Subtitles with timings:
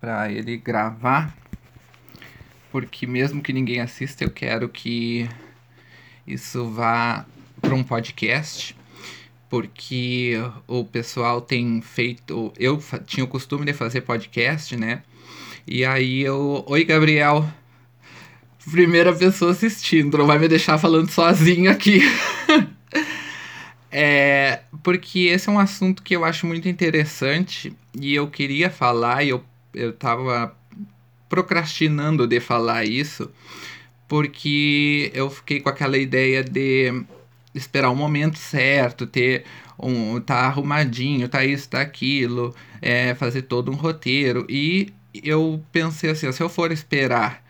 [0.00, 1.36] para ele gravar,
[2.72, 5.28] porque mesmo que ninguém assista, eu quero que
[6.26, 7.26] isso vá
[7.60, 8.74] para um podcast,
[9.48, 10.34] porque
[10.66, 15.02] o pessoal tem feito, eu tinha o costume de fazer podcast, né?
[15.66, 17.46] E aí eu, oi Gabriel,
[18.70, 22.00] primeira pessoa assistindo, não vai me deixar falando sozinho aqui.
[23.90, 29.24] é, porque esse é um assunto que eu acho muito interessante e eu queria falar
[29.24, 29.44] e eu,
[29.74, 30.54] eu tava
[31.28, 33.30] procrastinando de falar isso
[34.08, 37.04] porque eu fiquei com aquela ideia de
[37.54, 39.44] esperar o momento certo, ter
[39.78, 46.10] um tá arrumadinho, tá isso, tá aquilo, é, fazer todo um roteiro e eu pensei
[46.10, 47.42] assim, se eu for esperar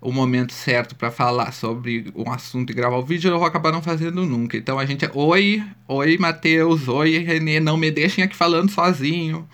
[0.00, 3.72] o momento certo para falar sobre um assunto e gravar o vídeo, eu vou acabar
[3.72, 4.56] não fazendo nunca.
[4.56, 9.48] Então a gente é, oi, oi Matheus, oi Renê, não me deixem aqui falando sozinho,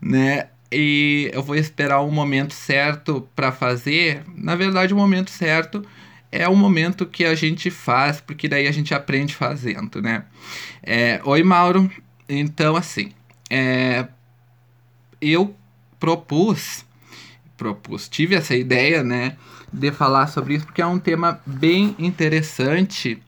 [0.00, 0.46] né?
[0.72, 4.22] E eu vou esperar o momento certo para fazer.
[4.36, 5.84] Na verdade, o momento certo
[6.30, 10.24] é o momento que a gente faz, porque daí a gente aprende fazendo, né?
[10.82, 11.90] É, oi Mauro,
[12.28, 13.10] então assim,
[13.50, 14.06] é,
[15.20, 15.56] eu
[15.98, 16.84] propus,
[17.56, 19.36] propus, tive essa ideia, né?
[19.72, 23.18] de falar sobre isso, porque é um tema bem interessante.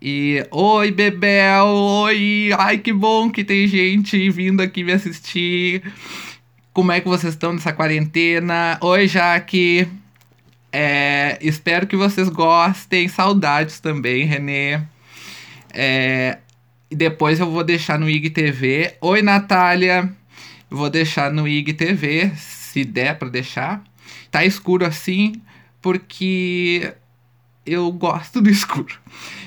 [0.00, 5.82] E oi, Bebel, oi, ai que bom que tem gente vindo aqui me assistir.
[6.72, 8.78] Como é que vocês estão nessa quarentena?
[8.80, 9.88] Oi, Jaque.
[10.72, 13.08] É, espero que vocês gostem.
[13.08, 14.80] Saudades também, Renê.
[15.74, 16.38] É,
[16.88, 18.94] depois eu vou deixar no IGTV.
[19.00, 20.12] Oi, Natália.
[20.70, 23.82] Vou deixar no IGTV, se der para deixar.
[24.30, 25.42] Tá escuro assim,
[25.82, 26.94] porque
[27.66, 28.94] eu gosto do escuro.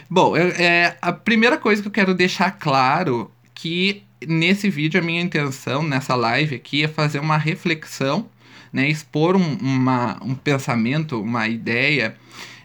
[0.10, 3.32] Bom, é, a primeira coisa que eu quero deixar claro
[3.64, 8.28] que nesse vídeo a minha intenção nessa live aqui é fazer uma reflexão,
[8.74, 12.14] né, expor um, uma, um pensamento, uma ideia,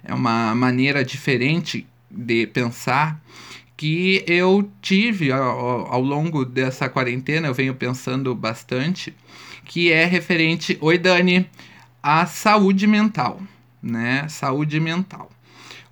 [0.02, 3.22] é uma maneira diferente de pensar
[3.76, 9.14] que eu tive ao, ao longo dessa quarentena, eu venho pensando bastante,
[9.64, 11.48] que é referente, oi Dani,
[12.02, 13.40] à saúde mental
[13.82, 14.26] né?
[14.28, 15.30] Saúde mental.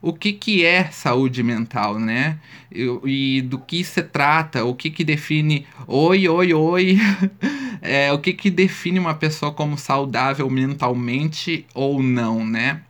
[0.01, 2.39] O que, que é saúde mental, né?
[2.71, 4.65] E, e do que se trata?
[4.65, 6.99] O que, que define oi, oi, oi?
[7.81, 12.83] é, o que, que define uma pessoa como saudável mentalmente ou não, né?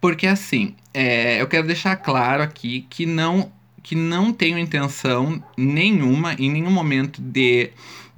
[0.00, 3.52] Porque assim, é, eu quero deixar claro aqui que não
[3.82, 7.70] que não tenho intenção nenhuma, em nenhum momento, de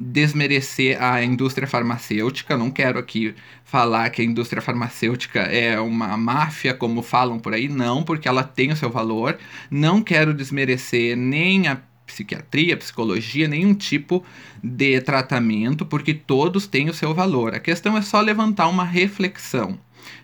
[0.03, 2.57] desmerecer a indústria farmacêutica.
[2.57, 7.69] Não quero aqui falar que a indústria farmacêutica é uma máfia, como falam por aí,
[7.69, 9.39] não, porque ela tem o seu valor.
[9.71, 14.25] Não quero desmerecer nem a psiquiatria, psicologia, nenhum tipo
[14.65, 17.55] de tratamento, porque todos têm o seu valor.
[17.55, 19.79] A questão é só levantar uma reflexão,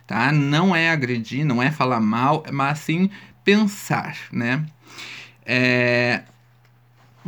[0.06, 0.32] tá?
[0.32, 3.10] Não é agredir, não é falar mal, mas sim
[3.44, 4.64] pensar, né?
[5.44, 6.22] É...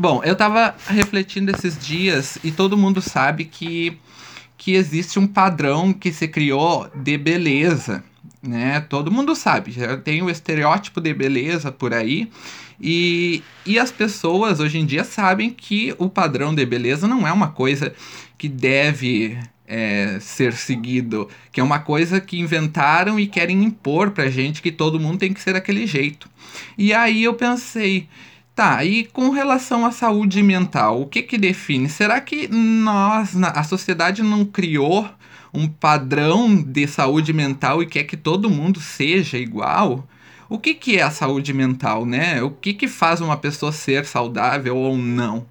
[0.01, 3.99] Bom, eu tava refletindo esses dias e todo mundo sabe que,
[4.57, 8.05] que existe um padrão que se criou de beleza,
[8.41, 8.81] né?
[8.83, 12.31] Todo mundo sabe, já tem o estereótipo de beleza por aí.
[12.81, 17.33] E, e as pessoas hoje em dia sabem que o padrão de beleza não é
[17.33, 17.93] uma coisa
[18.39, 19.37] que deve
[19.67, 24.71] é, ser seguido, que é uma coisa que inventaram e querem impor pra gente que
[24.71, 26.31] todo mundo tem que ser daquele jeito.
[26.79, 28.09] E aí eu pensei,
[28.59, 31.89] tá, e com relação à saúde mental, o que que define?
[31.89, 35.09] Será que nós, a sociedade não criou
[35.55, 40.05] um padrão de saúde mental e quer que todo mundo seja igual?
[40.49, 42.43] O que, que é a saúde mental, né?
[42.43, 45.47] O que, que faz uma pessoa ser saudável ou não?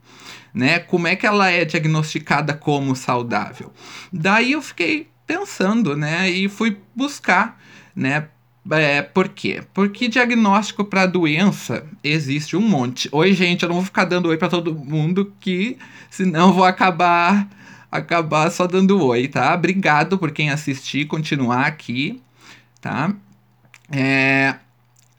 [0.53, 0.79] né?
[0.79, 3.72] Como é que ela é diagnosticada como saudável?
[4.12, 6.29] Daí eu fiquei pensando, né?
[6.29, 7.57] E fui buscar,
[7.95, 8.28] né?
[8.72, 9.63] É, por quê?
[9.73, 13.07] Porque diagnóstico para doença existe um monte.
[13.11, 15.78] Oi, gente, eu não vou ficar dando oi para todo mundo que
[16.09, 17.47] senão vou acabar
[17.91, 19.53] acabar só dando oi, tá?
[19.53, 22.21] Obrigado por quem assistir, continuar aqui,
[22.81, 23.13] tá?
[23.89, 24.56] É,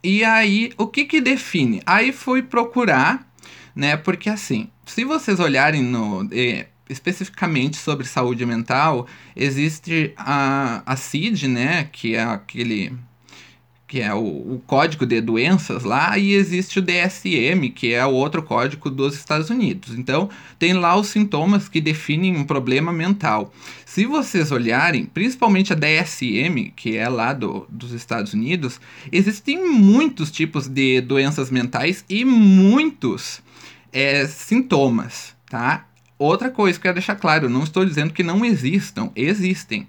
[0.03, 1.83] e aí, o que que define?
[1.87, 3.27] Aí fui procurar,
[3.75, 3.97] né?
[3.97, 11.49] Porque assim, se vocês olharem no, eh, especificamente sobre saúde mental, existe a, a CID,
[11.49, 12.93] né, que é aquele
[13.89, 18.11] que é o, o, código de doenças lá, e existe o DSM, que é o
[18.11, 19.99] outro código dos Estados Unidos.
[19.99, 23.51] Então, tem lá os sintomas que definem um problema mental.
[23.87, 28.79] Se vocês olharem, principalmente a DSM, que é lá do, dos Estados Unidos,
[29.11, 33.41] existem muitos tipos de doenças mentais e muitos
[33.91, 35.89] é, sintomas, tá?
[36.19, 39.89] outra coisa que eu quero deixar claro, não estou dizendo que não existam, existem.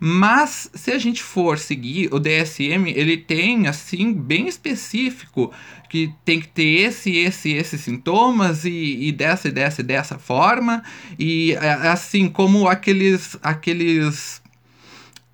[0.00, 5.52] Mas se a gente for seguir o DSM, ele tem assim bem específico
[5.88, 10.18] que tem que ter esse, esse, esses sintomas e, e dessa e dessa e dessa
[10.18, 10.82] forma.
[11.18, 14.41] E assim como aqueles aqueles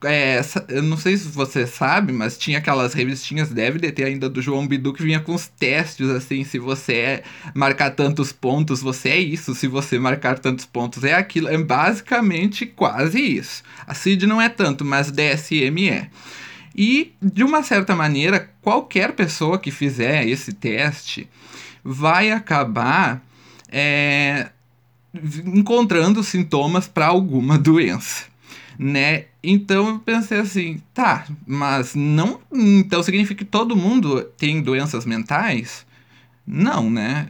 [0.04, 4.28] é, eu não sei se você sabe, mas tinha aquelas revistinhas, deve de ter ainda
[4.28, 7.22] do João Bidu, que vinha com os testes, assim, se você é
[7.52, 11.48] marcar tantos pontos, você é isso, se você marcar tantos pontos, é aquilo.
[11.48, 13.64] É basicamente quase isso.
[13.86, 16.08] A CID não é tanto, mas DSM é.
[16.76, 21.28] E, de uma certa maneira, qualquer pessoa que fizer esse teste
[21.82, 23.20] vai acabar
[23.68, 24.50] é,
[25.44, 28.28] encontrando sintomas para alguma doença
[28.78, 29.24] né?
[29.42, 32.40] Então eu pensei assim, tá, mas não.
[32.52, 35.84] Então significa que todo mundo tem doenças mentais?
[36.46, 37.28] Não, né?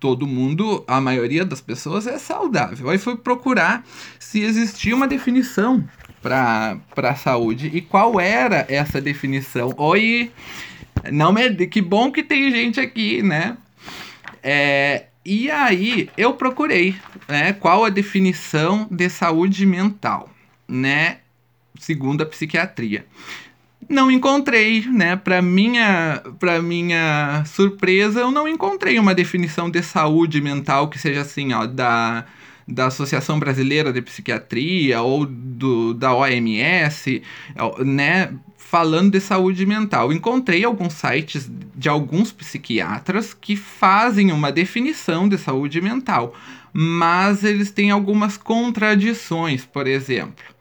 [0.00, 2.90] Todo mundo, a maioria das pessoas é saudável.
[2.90, 3.84] Aí fui procurar
[4.18, 5.88] se existia uma definição
[6.20, 9.72] para a saúde e qual era essa definição.
[9.76, 10.32] Oi,
[11.12, 13.56] não me, que bom que tem gente aqui, né?
[14.42, 16.96] É, e aí eu procurei,
[17.28, 17.52] né?
[17.52, 20.28] Qual a definição de saúde mental?
[20.72, 21.18] Né,
[21.78, 23.04] segundo a psiquiatria.
[23.88, 25.16] Não encontrei, né?
[25.16, 31.20] Para minha, para minha surpresa, eu não encontrei uma definição de saúde mental que seja
[31.20, 32.24] assim, ó, da
[32.66, 37.20] da Associação Brasileira de Psiquiatria ou do, da OMS,
[37.84, 40.12] né, falando de saúde mental.
[40.12, 46.34] Encontrei alguns sites de alguns psiquiatras que fazem uma definição de saúde mental,
[46.72, 50.52] mas eles têm algumas contradições, por exemplo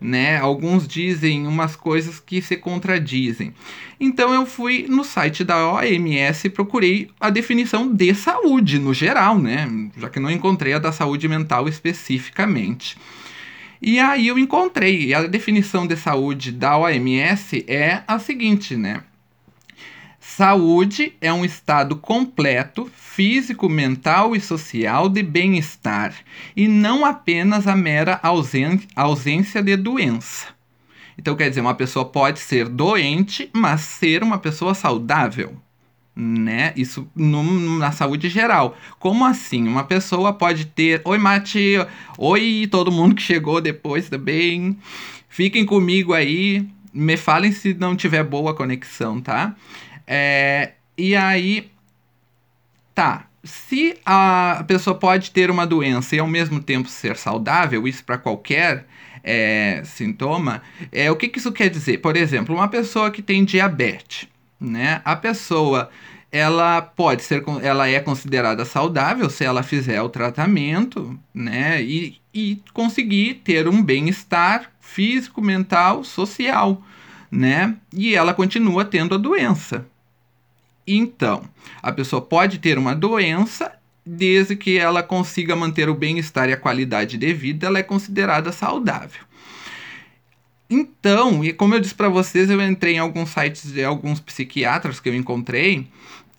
[0.00, 0.38] né?
[0.38, 3.52] Alguns dizem umas coisas que se contradizem.
[4.00, 9.38] Então eu fui no site da OMS e procurei a definição de saúde no geral,
[9.38, 9.68] né?
[9.96, 12.96] Já que não encontrei a da saúde mental especificamente.
[13.80, 19.02] E aí eu encontrei, a definição de saúde da OMS é a seguinte, né?
[20.38, 26.14] Saúde é um estado completo, físico, mental e social de bem-estar,
[26.54, 30.46] e não apenas a mera ausência de doença.
[31.18, 35.56] Então, quer dizer, uma pessoa pode ser doente, mas ser uma pessoa saudável.
[36.14, 36.72] Né?
[36.76, 37.42] Isso no,
[37.76, 38.76] na saúde geral.
[39.00, 39.66] Como assim?
[39.66, 41.02] Uma pessoa pode ter.
[41.04, 41.84] Oi, Mati!
[42.16, 44.78] Oi, todo mundo que chegou depois também.
[45.28, 46.64] Fiquem comigo aí.
[46.94, 49.56] Me falem se não tiver boa conexão, tá?
[50.08, 51.70] É, e aí,
[52.94, 53.26] tá.
[53.44, 58.18] Se a pessoa pode ter uma doença e ao mesmo tempo ser saudável, isso para
[58.18, 58.86] qualquer
[59.22, 61.98] é, sintoma, é, o que, que isso quer dizer?
[61.98, 64.26] Por exemplo, uma pessoa que tem diabetes,
[64.58, 65.00] né?
[65.04, 65.90] A pessoa
[66.30, 72.62] ela pode ser ela é considerada saudável se ela fizer o tratamento né e, e
[72.74, 76.82] conseguir ter um bem-estar físico mental social
[77.30, 79.86] né e ela continua tendo a doença
[80.96, 81.42] então,
[81.82, 83.72] a pessoa pode ter uma doença
[84.08, 88.50] desde que ela consiga manter o bem-estar e a qualidade de vida, ela é considerada
[88.52, 89.20] saudável.
[90.70, 95.00] Então, e como eu disse para vocês, eu entrei em alguns sites de alguns psiquiatras
[95.00, 95.86] que eu encontrei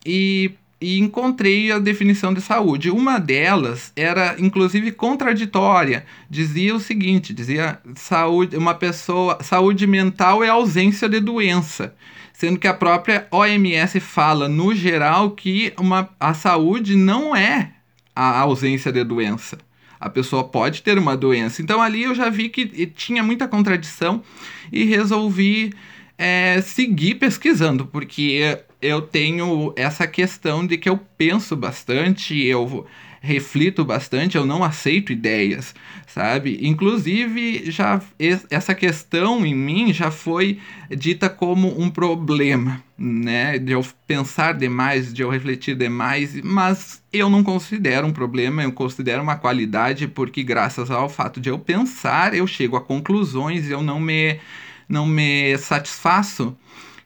[0.06, 2.92] e, e, encontrei a definição de saúde.
[2.92, 6.06] Uma delas era inclusive contraditória.
[6.30, 11.96] Dizia o seguinte: dizia saúde, uma pessoa, saúde mental é ausência de doença
[12.40, 17.74] sendo que a própria OMS fala, no geral, que uma, a saúde não é
[18.16, 19.58] a ausência de doença.
[20.00, 21.62] A pessoa pode ter uma doença.
[21.62, 24.24] Então ali eu já vi que tinha muita contradição
[24.72, 25.74] e resolvi
[26.18, 32.88] é, seguir pesquisando, porque eu tenho essa questão de que eu penso bastante, eu
[33.20, 35.76] reflito bastante, eu não aceito ideias,
[36.20, 36.60] sabe?
[36.62, 38.02] Inclusive, já
[38.50, 40.60] essa questão em mim já foi
[40.90, 43.58] dita como um problema, né?
[43.58, 48.74] De eu pensar demais, de eu refletir demais, mas eu não considero um problema, eu
[48.74, 53.72] considero uma qualidade, porque graças ao fato de eu pensar, eu chego a conclusões, e
[53.72, 54.38] eu não me
[54.90, 56.54] não me satisfaço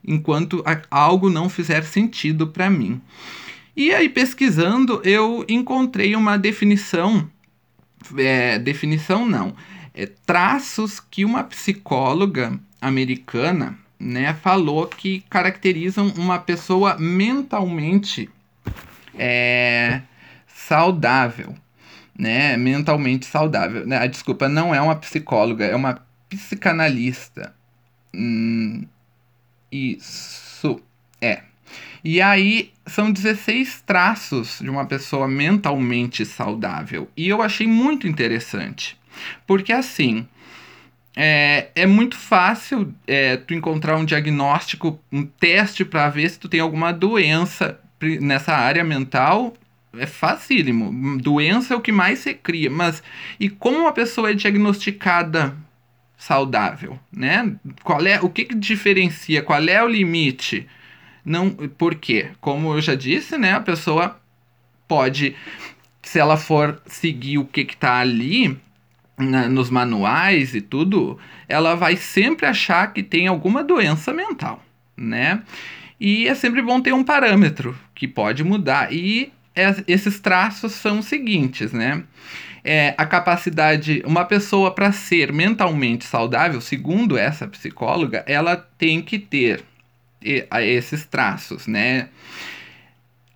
[0.03, 2.99] enquanto algo não fizer sentido para mim.
[3.75, 7.29] E aí, pesquisando, eu encontrei uma definição.
[8.17, 9.55] É, definição não.
[9.93, 18.29] É, traços que uma psicóloga americana né, falou que caracterizam uma pessoa mentalmente
[19.15, 20.01] é,
[20.47, 21.55] saudável.
[22.17, 23.87] Né, mentalmente saudável.
[23.87, 27.55] Né, desculpa, não é uma psicóloga, é uma psicanalista.
[28.13, 28.85] Hum,
[29.71, 30.79] isso,
[31.19, 31.41] é.
[32.03, 37.09] E aí são 16 traços de uma pessoa mentalmente saudável.
[37.15, 38.97] E eu achei muito interessante.
[39.47, 40.27] Porque assim,
[41.15, 46.49] é, é muito fácil é, tu encontrar um diagnóstico, um teste para ver se tu
[46.49, 47.79] tem alguma doença
[48.19, 49.53] nessa área mental.
[49.95, 51.17] É facílimo.
[51.19, 52.69] Doença é o que mais se cria.
[52.69, 53.03] Mas
[53.39, 55.55] e como uma pessoa é diagnosticada
[56.17, 57.55] saudável, né?
[57.83, 59.43] Qual é o que, que diferencia?
[59.43, 60.67] Qual é o limite?
[61.25, 62.31] Não, por quê?
[62.41, 63.53] Como eu já disse, né?
[63.53, 64.19] A pessoa
[64.87, 65.35] pode,
[66.01, 68.59] se ela for seguir o que está ali
[69.17, 74.63] na, nos manuais e tudo, ela vai sempre achar que tem alguma doença mental,
[74.97, 75.41] né?
[75.99, 78.91] E é sempre bom ter um parâmetro que pode mudar.
[78.91, 79.31] E
[79.87, 82.03] esses traços são os seguintes, né?
[82.65, 89.19] É, a capacidade, uma pessoa para ser mentalmente saudável, segundo essa psicóloga, ela tem que
[89.19, 89.63] ter
[90.23, 92.09] esses traços, né?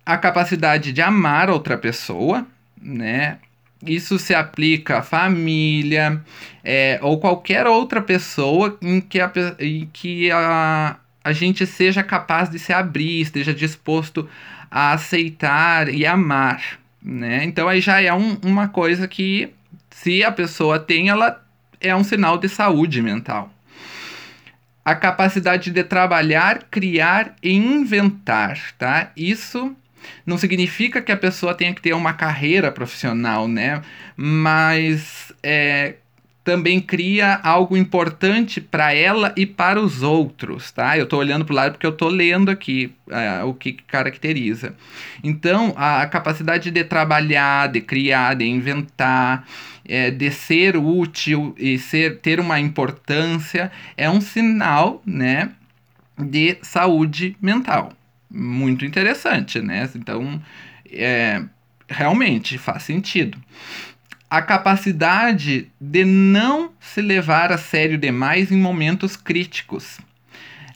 [0.04, 2.46] A capacidade de amar outra pessoa,
[2.80, 3.38] né?
[3.84, 6.20] Isso se aplica à família
[6.64, 9.30] é, ou qualquer outra pessoa em que, a,
[9.60, 14.28] em que a, a gente seja capaz de se abrir, esteja disposto
[14.70, 17.44] a aceitar e amar, né?
[17.44, 19.52] Então aí já é um, uma coisa que
[19.90, 21.42] se a pessoa tem, ela
[21.80, 23.52] é um sinal de saúde mental
[24.90, 29.10] a capacidade de trabalhar, criar e inventar, tá?
[29.16, 29.76] Isso
[30.24, 33.82] não significa que a pessoa tenha que ter uma carreira profissional, né?
[34.16, 35.96] Mas é,
[36.48, 40.96] também cria algo importante para ela e para os outros, tá?
[40.96, 44.74] Eu estou olhando para o lado porque eu estou lendo aqui é, o que caracteriza.
[45.22, 49.46] Então, a, a, capacidade de trabalhar, de criar, de inventar,
[49.88, 55.50] é, de ser útil e ser, ter uma importância é um sinal, né,
[56.18, 57.92] de saúde mental.
[58.30, 59.88] Muito interessante, né?
[59.94, 60.40] Então,
[60.90, 61.42] é,
[61.88, 63.38] realmente faz sentido
[64.30, 69.98] a capacidade de não se levar a sério demais em momentos críticos.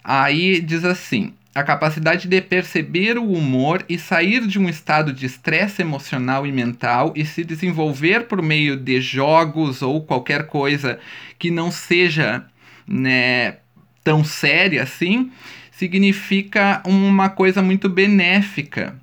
[0.02, 5.26] Aí diz assim: a capacidade de perceber o humor e sair de um estado de
[5.26, 10.98] estresse emocional e mental e se desenvolver por meio de jogos ou qualquer coisa
[11.38, 12.44] que não seja
[12.86, 13.56] né,
[14.02, 15.30] tão séria assim,
[15.72, 18.96] significa uma coisa muito benéfica,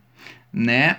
[0.51, 0.97] né?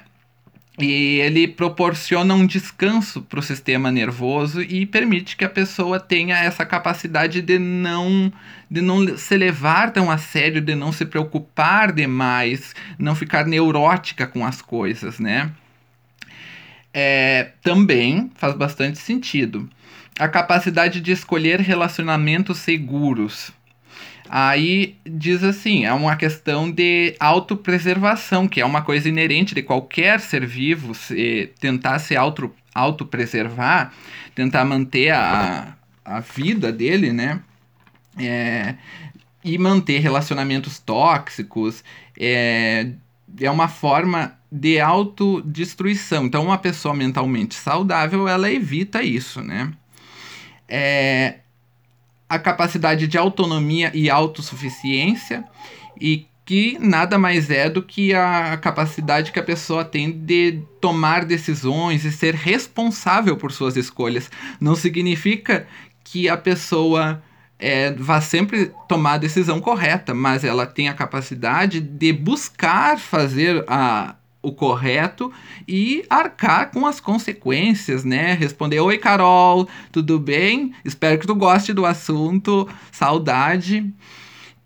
[0.81, 6.39] E ele proporciona um descanso para o sistema nervoso e permite que a pessoa tenha
[6.39, 8.33] essa capacidade de não,
[8.71, 14.27] de não se levar tão a sério, de não se preocupar demais, não ficar neurótica
[14.27, 15.51] com as coisas, né?
[16.95, 19.69] É, também faz bastante sentido.
[20.19, 23.53] A capacidade de escolher relacionamentos seguros.
[24.33, 30.21] Aí diz assim, é uma questão de autopreservação, que é uma coisa inerente de qualquer
[30.21, 33.93] ser vivo, se tentar se auto, autopreservar,
[34.33, 37.41] tentar manter a, a vida dele, né?
[38.17, 38.77] É,
[39.43, 41.83] e manter relacionamentos tóxicos
[42.17, 42.87] é,
[43.41, 46.27] é uma forma de autodestruição.
[46.27, 49.73] Então, uma pessoa mentalmente saudável, ela evita isso, né?
[50.69, 51.41] É,
[52.31, 55.45] a capacidade de autonomia e autossuficiência
[56.01, 61.25] e que nada mais é do que a capacidade que a pessoa tem de tomar
[61.25, 64.31] decisões e ser responsável por suas escolhas.
[64.61, 65.67] Não significa
[66.05, 67.21] que a pessoa
[67.59, 73.65] é, vá sempre tomar a decisão correta, mas ela tem a capacidade de buscar fazer
[73.67, 75.33] a, o correto
[75.67, 78.33] e arcar com as consequências, né?
[78.35, 80.75] Responder: Oi, Carol, tudo bem?
[80.85, 82.69] Espero que tu goste do assunto.
[82.91, 83.93] Saudade.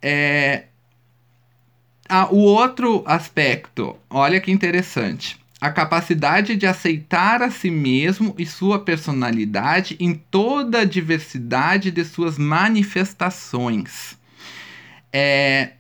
[0.00, 0.64] É...
[2.09, 5.38] Ah, o outro aspecto, olha que interessante.
[5.61, 12.04] A capacidade de aceitar a si mesmo e sua personalidade em toda a diversidade de
[12.04, 14.19] suas manifestações.
[15.11, 15.73] É,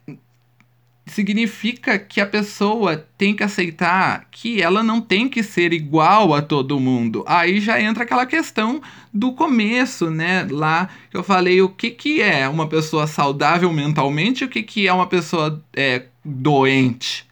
[1.06, 6.40] significa que a pessoa tem que aceitar que ela não tem que ser igual a
[6.40, 7.22] todo mundo.
[7.26, 8.80] Aí já entra aquela questão
[9.12, 10.46] do começo, né?
[10.50, 14.88] Lá eu falei o que, que é uma pessoa saudável mentalmente e o que, que
[14.88, 17.26] é uma pessoa é, doente,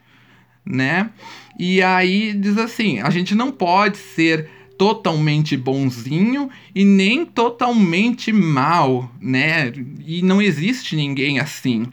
[0.64, 1.10] né?
[1.58, 9.10] E aí diz assim: a gente não pode ser totalmente bonzinho e nem totalmente mal,
[9.20, 9.72] né?
[10.04, 11.86] E não existe ninguém assim.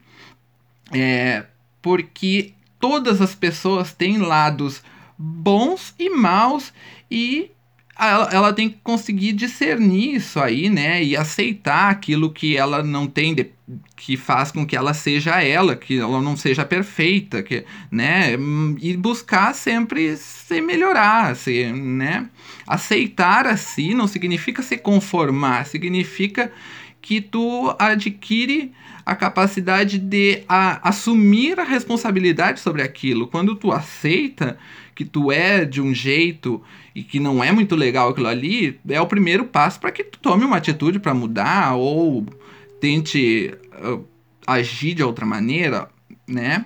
[0.91, 1.45] É,
[1.81, 4.81] porque todas as pessoas têm lados
[5.17, 6.73] bons e maus
[7.11, 7.51] e
[7.99, 11.03] ela, ela, tem que conseguir discernir isso aí, né?
[11.03, 13.47] E aceitar aquilo que ela não tem, de,
[13.97, 18.35] que faz com que ela seja ela, que ela não seja perfeita, que, né?
[18.79, 22.29] E buscar sempre se melhorar, se, né?
[22.65, 26.49] Aceitar assim não significa se conformar, significa
[27.01, 28.71] que tu adquire
[29.09, 33.25] a capacidade de a, assumir a responsabilidade sobre aquilo.
[33.25, 34.55] Quando tu aceita
[34.93, 36.61] que tu é de um jeito
[36.93, 40.19] e que não é muito legal aquilo ali, é o primeiro passo para que tu
[40.19, 42.23] tome uma atitude para mudar ou
[42.79, 43.51] tente
[43.81, 44.05] uh,
[44.45, 45.89] agir de outra maneira,
[46.27, 46.65] né?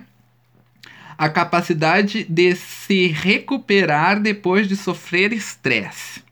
[1.16, 6.22] A capacidade de se recuperar depois de sofrer estresse.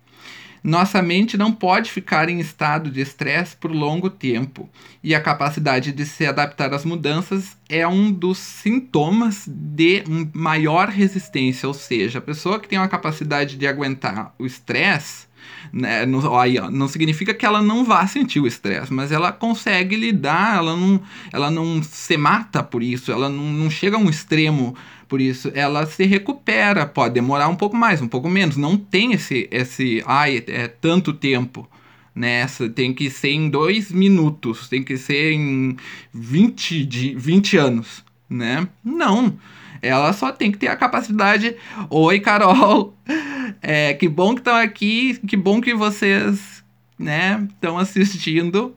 [0.62, 4.70] Nossa mente não pode ficar em estado de estresse por longo tempo,
[5.02, 11.66] e a capacidade de se adaptar às mudanças é um dos sintomas de maior resistência,
[11.66, 15.26] ou seja, a pessoa que tem uma capacidade de aguentar o estresse,
[15.72, 19.32] né, não, aí, ó, não significa que ela não vá sentir o estresse, mas ela
[19.32, 21.00] consegue lidar, ela não,
[21.32, 24.74] ela não se mata por isso, ela não, não chega a um extremo
[25.12, 26.86] por isso, ela se recupera.
[26.86, 28.56] Pode demorar um pouco mais, um pouco menos.
[28.56, 31.68] Não tem esse, esse ai, é tanto tempo.
[32.14, 35.76] Nessa, tem que ser em dois minutos, tem que ser em
[36.12, 38.68] 20, de, 20 anos, né?
[38.82, 39.38] Não.
[39.82, 41.56] Ela só tem que ter a capacidade.
[41.90, 42.96] Oi, Carol!
[43.60, 46.64] É, que bom que estão aqui, que bom que vocês
[46.98, 48.74] né, estão assistindo.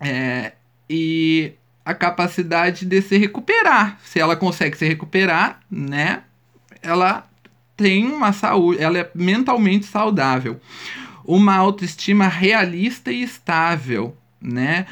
[0.00, 0.52] É,
[0.88, 1.52] e
[1.84, 3.98] a capacidade de se recuperar.
[4.04, 6.22] Se ela consegue se recuperar, né?
[6.80, 7.26] Ela
[7.76, 10.60] tem uma saúde, ela é mentalmente saudável.
[11.24, 14.86] Uma autoestima realista e estável, né?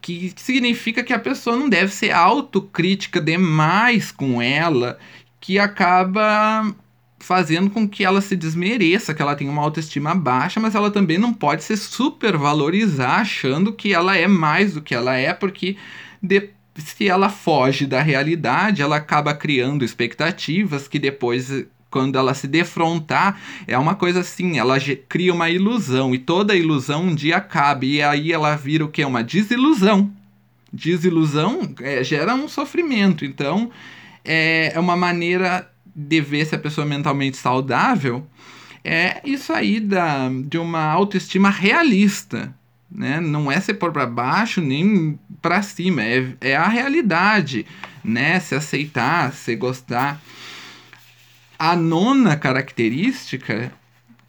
[0.00, 4.98] Que significa que a pessoa não deve ser autocrítica demais com ela,
[5.40, 6.74] que acaba
[7.18, 11.18] fazendo com que ela se desmereça, que ela tenha uma autoestima baixa, mas ela também
[11.18, 15.76] não pode se supervalorizar achando que ela é mais do que ela é, porque
[16.76, 23.40] se ela foge da realidade, ela acaba criando expectativas que depois quando ela se defrontar,
[23.66, 24.76] é uma coisa assim, ela
[25.08, 29.04] cria uma ilusão e toda ilusão um dia acaba e aí ela vira o que?
[29.04, 30.10] Uma desilusão.
[30.72, 33.70] Desilusão é, gera um sofrimento, então
[34.24, 38.24] é, é uma maneira de ver se a pessoa é mentalmente saudável
[38.84, 42.54] é isso aí da, de uma autoestima realista
[42.90, 43.20] né?
[43.20, 47.64] Não é se pôr para baixo nem para cima, é, é a realidade,
[48.02, 48.40] né?
[48.40, 50.20] Se aceitar, se gostar.
[51.60, 53.70] A nona característica,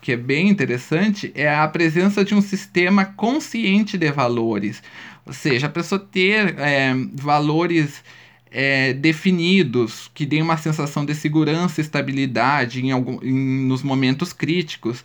[0.02, 4.84] que é bem interessante, é a presença de um sistema consciente de valores.
[5.26, 8.04] Ou seja, a pessoa ter é, valores
[8.52, 14.34] é, definidos, que deem uma sensação de segurança e estabilidade em algum, em, nos momentos
[14.34, 15.02] críticos.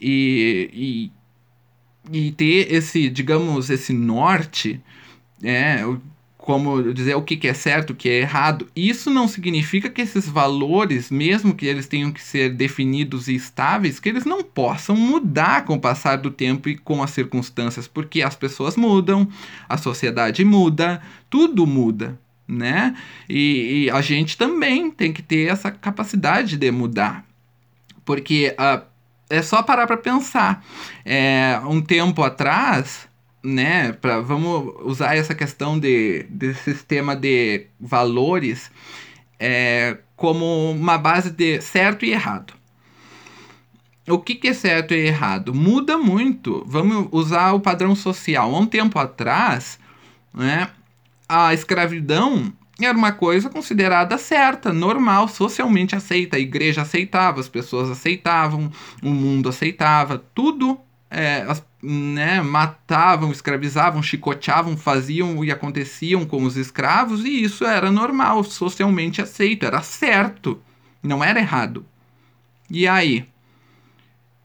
[0.00, 1.12] E, e
[2.12, 4.80] e ter esse, digamos, esse norte,
[5.42, 5.80] é,
[6.46, 10.28] como dizer o que, é certo, o que é errado, isso não significa que esses
[10.28, 15.64] valores, mesmo que eles tenham que ser definidos e estáveis, que eles não possam mudar
[15.64, 19.28] com o passar do tempo e com as circunstâncias, porque as pessoas mudam,
[19.68, 22.96] a sociedade muda, tudo muda, né?
[23.28, 27.26] E, e a gente também tem que ter essa capacidade de mudar,
[28.04, 28.84] porque a
[29.28, 30.64] é só parar para pensar.
[31.04, 33.08] É, um tempo atrás,
[33.46, 38.70] né, pra, vamos usar essa questão de, de sistema de valores
[39.38, 42.54] é, como uma base de certo e errado.
[44.08, 45.54] O que, que é certo e errado?
[45.54, 46.64] Muda muito.
[46.66, 48.54] Vamos usar o padrão social.
[48.54, 49.78] Há um tempo atrás,
[50.34, 50.68] né,
[51.28, 56.36] a escravidão era uma coisa considerada certa, normal, socialmente aceita.
[56.36, 58.70] A igreja aceitava, as pessoas aceitavam,
[59.02, 60.78] o mundo aceitava, tudo
[61.10, 67.90] é, as, né, matavam, escravizavam, chicoteavam, faziam e aconteciam com os escravos, e isso era
[67.90, 70.60] normal, socialmente aceito, era certo,
[71.02, 71.84] não era errado.
[72.70, 73.28] E aí?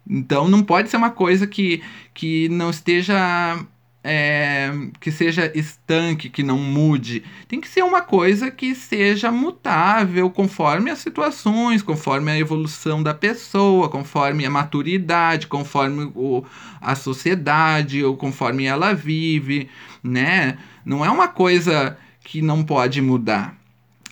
[0.07, 1.81] Então não pode ser uma coisa que,
[2.13, 3.65] que não esteja
[4.03, 7.23] é, que seja estanque, que não mude.
[7.47, 13.13] Tem que ser uma coisa que seja mutável conforme as situações, conforme a evolução da
[13.13, 16.43] pessoa, conforme a maturidade, conforme o,
[16.79, 19.69] a sociedade, ou conforme ela vive,
[20.03, 20.57] né?
[20.83, 23.55] Não é uma coisa que não pode mudar.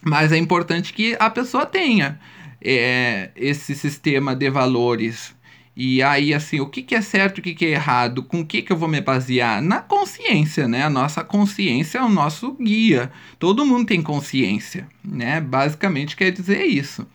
[0.03, 2.19] Mas é importante que a pessoa tenha
[2.61, 5.35] é, esse sistema de valores
[5.81, 8.45] e aí, assim, o que, que é certo, o que, que é errado, com o
[8.45, 9.61] que, que eu vou me basear?
[9.61, 10.83] Na consciência, né?
[10.83, 13.09] A nossa consciência é o nosso guia.
[13.39, 15.39] Todo mundo tem consciência, né?
[15.39, 17.07] Basicamente quer dizer isso.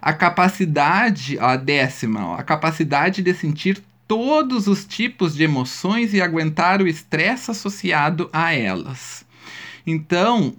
[0.00, 6.80] a capacidade, a décima, a capacidade de sentir todos os tipos de emoções e aguentar
[6.80, 9.24] o estresse associado a elas.
[9.86, 10.54] Então,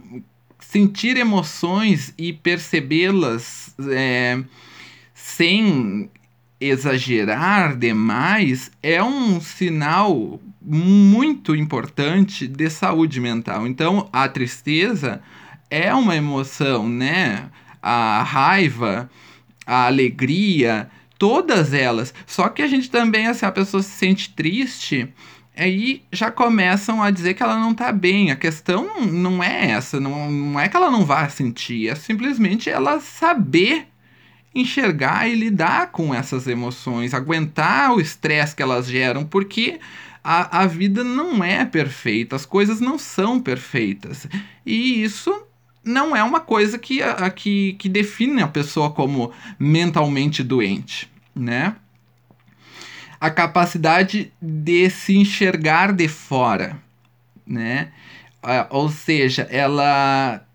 [0.59, 4.41] sentir emoções e percebê-las é,
[5.15, 6.11] sem
[6.69, 13.67] exagerar demais é um sinal muito importante de saúde mental.
[13.67, 15.21] Então, a tristeza
[15.69, 17.49] é uma emoção, né?
[17.81, 19.09] A raiva,
[19.65, 22.13] a alegria, todas elas.
[22.25, 25.07] Só que a gente também, assim, a pessoa se sente triste,
[25.55, 28.31] aí já começam a dizer que ela não tá bem.
[28.31, 32.69] A questão não é essa, não, não é que ela não vá sentir, é simplesmente
[32.69, 33.87] ela saber
[34.53, 39.79] enxergar e lidar com essas emoções, aguentar o estresse que elas geram, porque
[40.23, 44.27] a, a vida não é perfeita, as coisas não são perfeitas.
[44.65, 45.33] E isso
[45.83, 51.75] não é uma coisa que, a, que, que define a pessoa como mentalmente doente, né?
[53.19, 56.77] A capacidade de se enxergar de fora,
[57.45, 57.91] né?
[58.69, 60.45] ou seja, ela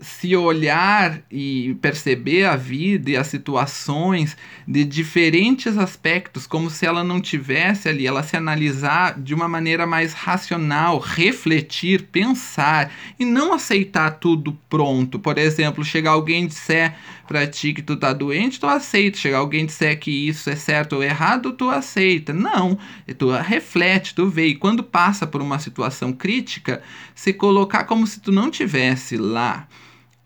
[0.00, 7.02] se olhar e perceber a vida e as situações de diferentes aspectos, como se ela
[7.02, 13.52] não tivesse ali, ela se analisar de uma maneira mais racional, refletir, pensar e não
[13.52, 15.18] aceitar tudo pronto.
[15.18, 16.94] Por exemplo, chegar alguém e disser
[17.26, 19.18] para ti que tu tá doente, tu aceita.
[19.18, 22.32] Chegar alguém e disser que isso é certo ou errado, tu aceita.
[22.32, 22.78] Não,
[23.18, 24.46] tu reflete, tu vê.
[24.46, 26.82] E quando passa por uma situação crítica,
[27.16, 29.66] se colocar como se tu não tivesse lá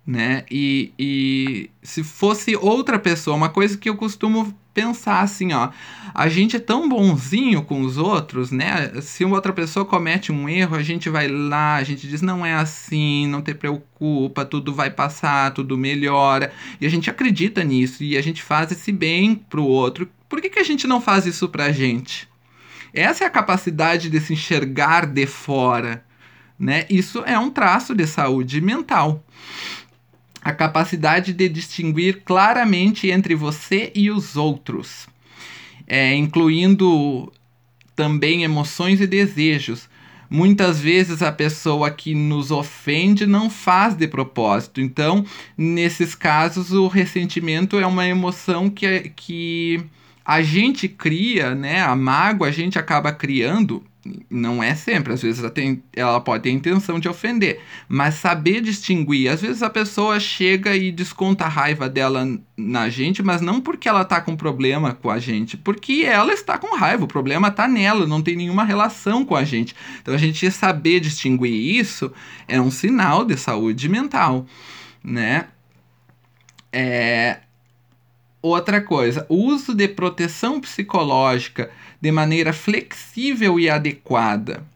[0.06, 0.44] né?
[0.50, 5.70] E, e se fosse outra pessoa, uma coisa que eu costumo pensar assim, ó,
[6.14, 9.00] a gente é tão bonzinho com os outros, né?
[9.00, 12.44] Se uma outra pessoa comete um erro, a gente vai lá, a gente diz não
[12.44, 18.02] é assim, não te preocupa, tudo vai passar, tudo melhora, e a gente acredita nisso
[18.02, 20.08] e a gente faz esse bem pro outro.
[20.28, 22.28] Por que, que a gente não faz isso pra gente?
[22.94, 26.04] Essa é a capacidade de se enxergar de fora,
[26.58, 26.86] né?
[26.88, 29.22] Isso é um traço de saúde mental
[30.44, 35.06] a capacidade de distinguir claramente entre você e os outros,
[35.86, 37.32] é, incluindo
[37.94, 39.88] também emoções e desejos.
[40.28, 44.80] Muitas vezes a pessoa que nos ofende não faz de propósito.
[44.80, 45.26] Então,
[45.56, 49.84] nesses casos, o ressentimento é uma emoção que, que
[50.24, 51.82] a gente cria, né?
[51.82, 53.84] A mágoa a gente acaba criando
[54.28, 58.60] não é sempre, às vezes ela, tem, ela pode ter intenção de ofender, mas saber
[58.60, 63.60] distinguir, às vezes a pessoa chega e desconta a raiva dela na gente, mas não
[63.60, 67.50] porque ela tá com problema com a gente, porque ela está com raiva, o problema
[67.50, 69.74] tá nela, não tem nenhuma relação com a gente.
[70.00, 72.12] Então a gente saber distinguir isso
[72.48, 74.46] é um sinal de saúde mental,
[75.02, 75.46] né?
[76.72, 77.40] É,
[78.42, 84.66] Outra coisa, o uso de proteção psicológica de maneira flexível e adequada.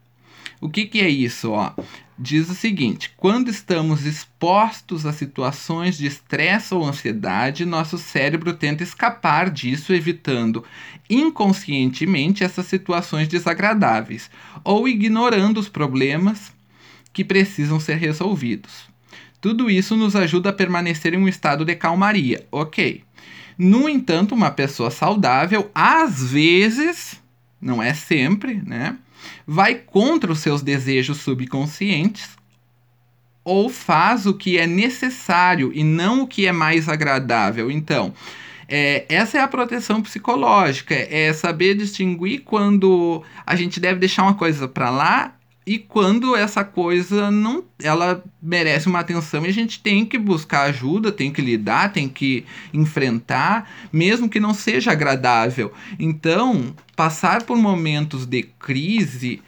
[0.61, 1.51] O que, que é isso?
[1.51, 1.73] Ó?
[2.17, 8.83] Diz o seguinte: quando estamos expostos a situações de estresse ou ansiedade, nosso cérebro tenta
[8.83, 10.63] escapar disso, evitando
[11.09, 14.31] inconscientemente essas situações desagradáveis
[14.63, 16.53] ou ignorando os problemas
[17.11, 18.87] que precisam ser resolvidos.
[19.41, 23.03] Tudo isso nos ajuda a permanecer em um estado de calmaria, ok?
[23.57, 27.21] No entanto, uma pessoa saudável, às vezes,
[27.59, 28.97] não é sempre, né?
[29.45, 32.37] Vai contra os seus desejos subconscientes
[33.43, 37.71] ou faz o que é necessário e não o que é mais agradável.
[37.71, 38.13] Então,
[38.67, 44.33] é, essa é a proteção psicológica, é saber distinguir quando a gente deve deixar uma
[44.33, 45.36] coisa para lá
[45.67, 50.61] e quando essa coisa não ela merece uma atenção e a gente tem que buscar
[50.61, 55.73] ajuda, tem que lidar, tem que enfrentar, mesmo que não seja agradável.
[55.99, 59.41] Então, passar por momentos de crise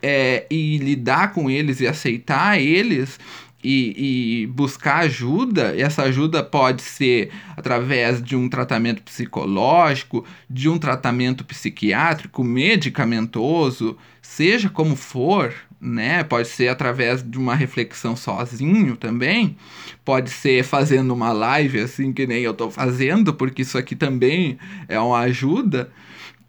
[0.00, 3.20] é, e lidar com eles e aceitar eles
[3.62, 10.78] e, e, buscar ajuda, essa ajuda pode ser através de um tratamento psicológico, de um
[10.78, 16.24] tratamento psiquiátrico, medicamentoso, seja como for, né?
[16.24, 19.56] Pode ser através de uma reflexão sozinho também,
[20.04, 24.58] pode ser fazendo uma live assim que nem eu estou fazendo, porque isso aqui também
[24.88, 25.90] é uma ajuda.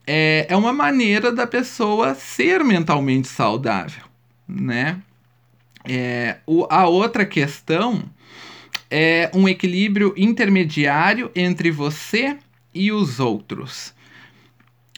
[0.06, 4.04] É, é uma maneira da pessoa ser mentalmente saudável,
[4.48, 5.02] né?
[5.86, 8.04] É, o, a outra questão
[8.90, 12.38] é um equilíbrio intermediário entre você
[12.74, 13.94] e os outros.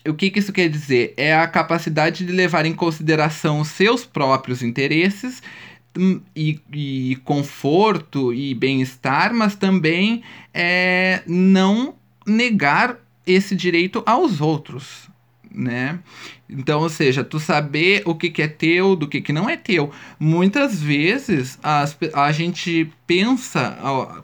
[0.08, 1.14] O que, que isso quer dizer?
[1.18, 5.42] É a capacidade de levar em consideração os seus próprios interesses
[5.98, 10.22] hum, e, e conforto e bem-estar, mas também
[10.54, 11.96] é, não
[12.26, 15.10] negar esse direito aos outros,
[15.56, 16.00] né?
[16.50, 19.58] Então, ou seja, tu saber o que, que é teu do que, que não é
[19.58, 19.92] teu.
[20.20, 23.78] Muitas vezes as, a gente pensa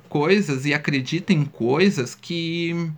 [0.10, 2.92] coisas e acredita em coisas que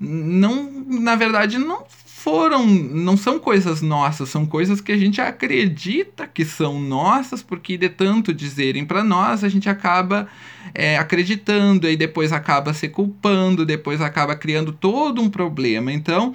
[0.00, 1.84] não, na verdade, não
[2.26, 7.78] foram, não são coisas nossas, são coisas que a gente acredita que são nossas, porque
[7.78, 10.26] de tanto dizerem para nós, a gente acaba
[10.74, 15.92] é, acreditando, e depois acaba se culpando, depois acaba criando todo um problema.
[15.92, 16.34] Então,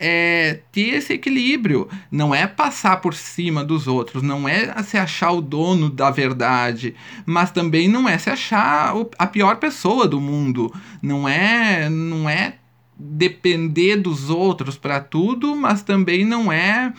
[0.00, 1.86] é ter esse equilíbrio.
[2.10, 6.94] Não é passar por cima dos outros, não é se achar o dono da verdade,
[7.26, 10.72] mas também não é se achar a pior pessoa do mundo.
[11.02, 12.54] Não é, não é
[12.98, 16.92] depender dos outros para tudo, mas também não é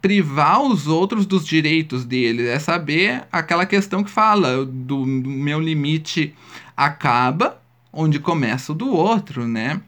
[0.00, 2.46] privar os outros dos direitos deles.
[2.46, 6.34] É saber aquela questão que fala do, do meu limite
[6.74, 9.80] acaba onde começa o do outro, né?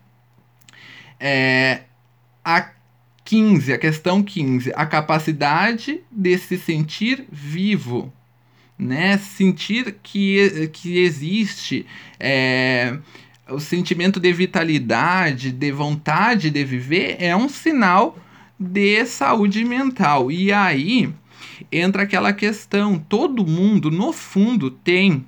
[1.18, 1.83] É,
[2.46, 2.70] a
[3.24, 8.12] 15, a questão 15, a capacidade de se sentir vivo,
[8.78, 9.18] né?
[9.18, 11.85] Sentir que, que existe
[12.20, 12.96] é,
[13.48, 18.16] o sentimento de vitalidade, de vontade de viver, é um sinal
[18.61, 20.30] de saúde mental.
[20.30, 21.12] E aí
[21.72, 25.26] entra aquela questão: todo mundo, no fundo, tem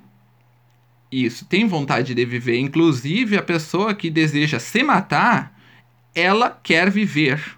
[1.11, 2.59] isso, tem vontade de viver.
[2.59, 5.58] Inclusive, a pessoa que deseja se matar
[6.13, 7.57] ela quer viver.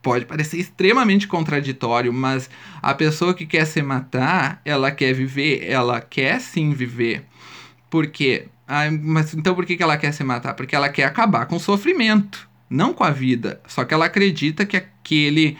[0.00, 2.50] Pode parecer extremamente contraditório, mas
[2.82, 7.24] a pessoa que quer se matar, ela quer viver, ela quer sim viver.
[7.88, 8.48] Por quê?
[8.66, 10.54] Ah, mas então por que ela quer se matar?
[10.54, 13.60] Porque ela quer acabar com o sofrimento, não com a vida.
[13.66, 15.56] Só que ela acredita que aquele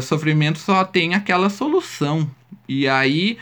[0.00, 2.30] sofrimento só tem aquela solução.
[2.66, 3.36] E aí,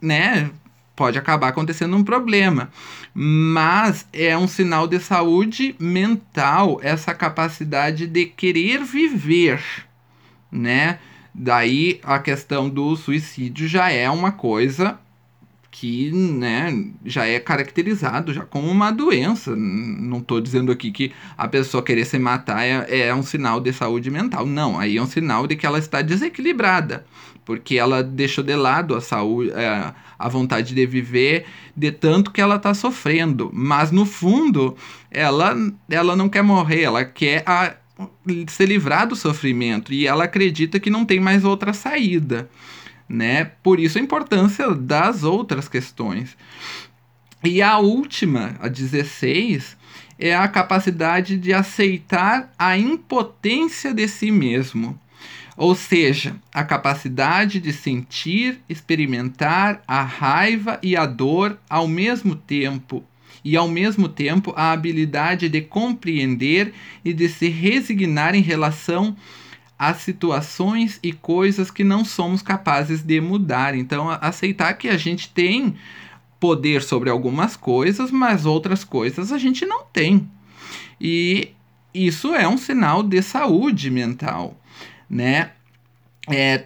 [0.00, 0.50] né,
[0.94, 2.70] pode acabar acontecendo um problema.
[3.12, 9.62] Mas é um sinal de saúde mental essa capacidade de querer viver,
[10.50, 10.98] né?
[11.34, 14.98] Daí a questão do suicídio já é uma coisa
[15.76, 16.72] que né,
[17.04, 19.56] já é caracterizado já como uma doença.
[19.56, 23.72] Não estou dizendo aqui que a pessoa querer se matar é, é um sinal de
[23.72, 24.46] saúde mental.
[24.46, 27.04] Não, aí é um sinal de que ela está desequilibrada,
[27.44, 31.46] porque ela deixou de lado a saúde, é, a vontade de viver,
[31.76, 33.50] de tanto que ela está sofrendo.
[33.52, 34.76] Mas no fundo,
[35.10, 35.54] ela,
[35.88, 37.74] ela não quer morrer, ela quer a,
[38.48, 42.48] se livrar do sofrimento e ela acredita que não tem mais outra saída
[43.08, 43.44] né?
[43.62, 46.36] Por isso a importância das outras questões.
[47.42, 49.76] E a última, a 16,
[50.18, 54.98] é a capacidade de aceitar a impotência de si mesmo.
[55.56, 63.04] Ou seja, a capacidade de sentir, experimentar a raiva e a dor ao mesmo tempo,
[63.44, 66.72] e ao mesmo tempo a habilidade de compreender
[67.04, 69.14] e de se resignar em relação
[69.78, 73.74] as situações e coisas que não somos capazes de mudar.
[73.74, 75.74] Então, aceitar que a gente tem
[76.40, 80.28] poder sobre algumas coisas, mas outras coisas a gente não tem.
[81.00, 81.50] E
[81.92, 84.56] isso é um sinal de saúde mental,
[85.14, 85.52] né?
[86.28, 86.64] É,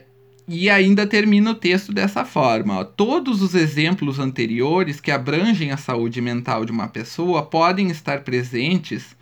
[0.48, 5.76] e ainda termina o texto dessa forma: ó, todos os exemplos anteriores que abrangem a
[5.76, 9.14] saúde mental de uma pessoa podem estar presentes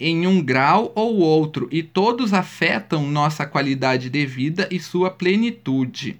[0.00, 6.18] em um grau ou outro, e todos afetam nossa qualidade de vida e sua plenitude.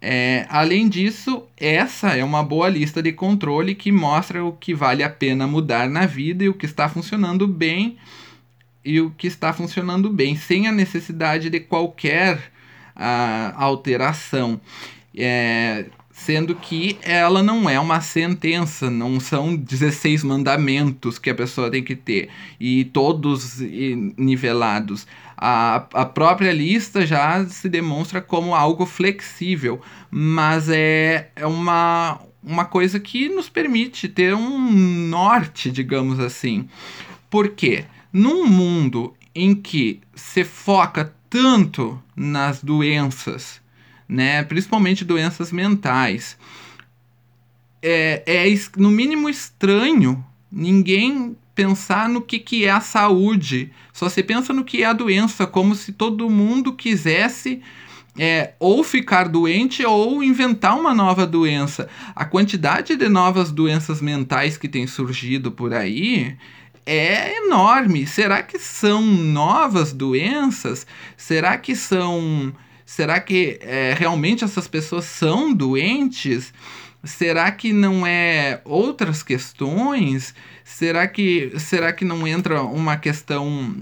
[0.00, 5.02] É, além disso, essa é uma boa lista de controle que mostra o que vale
[5.02, 7.96] a pena mudar na vida e o que está funcionando bem
[8.84, 12.50] e o que está funcionando bem, sem a necessidade de qualquer
[12.96, 14.60] uh, alteração.
[15.16, 15.86] É,
[16.18, 21.82] sendo que ela não é uma sentença, não são 16 mandamentos que a pessoa tem
[21.82, 23.60] que ter e todos
[24.16, 25.06] nivelados.
[25.36, 32.64] A, a própria lista já se demonstra como algo flexível, mas é, é uma, uma
[32.64, 34.58] coisa que nos permite ter um
[35.08, 36.68] norte, digamos assim.
[37.30, 37.84] Por quê?
[38.12, 43.60] Num mundo em que se foca tanto nas doenças,
[44.08, 44.42] né?
[44.42, 46.36] Principalmente doenças mentais.
[47.82, 48.44] É, é
[48.76, 53.70] no mínimo estranho ninguém pensar no que, que é a saúde.
[53.92, 57.60] Só se pensa no que é a doença, como se todo mundo quisesse
[58.18, 61.88] é, ou ficar doente ou inventar uma nova doença.
[62.14, 66.36] A quantidade de novas doenças mentais que tem surgido por aí
[66.90, 68.06] é enorme.
[68.06, 70.86] Será que são novas doenças?
[71.16, 72.52] Será que são
[72.88, 76.54] Será que é, realmente essas pessoas são doentes?
[77.04, 80.34] Será que não é outras questões?
[80.64, 83.76] Será que, será que não entra uma questão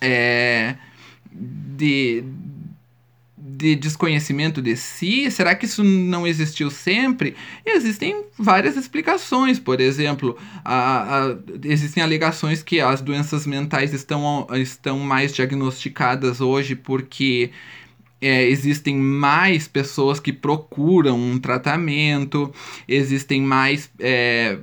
[0.00, 0.76] é,
[1.30, 2.24] de,
[3.46, 5.30] de desconhecimento de si?
[5.30, 7.36] Será que isso não existiu sempre?
[7.66, 9.58] existem várias explicações.
[9.58, 16.74] Por exemplo, a, a, existem alegações que as doenças mentais estão, estão mais diagnosticadas hoje
[16.74, 17.50] porque
[18.18, 22.50] é, existem mais pessoas que procuram um tratamento,
[22.88, 24.56] existem mais é,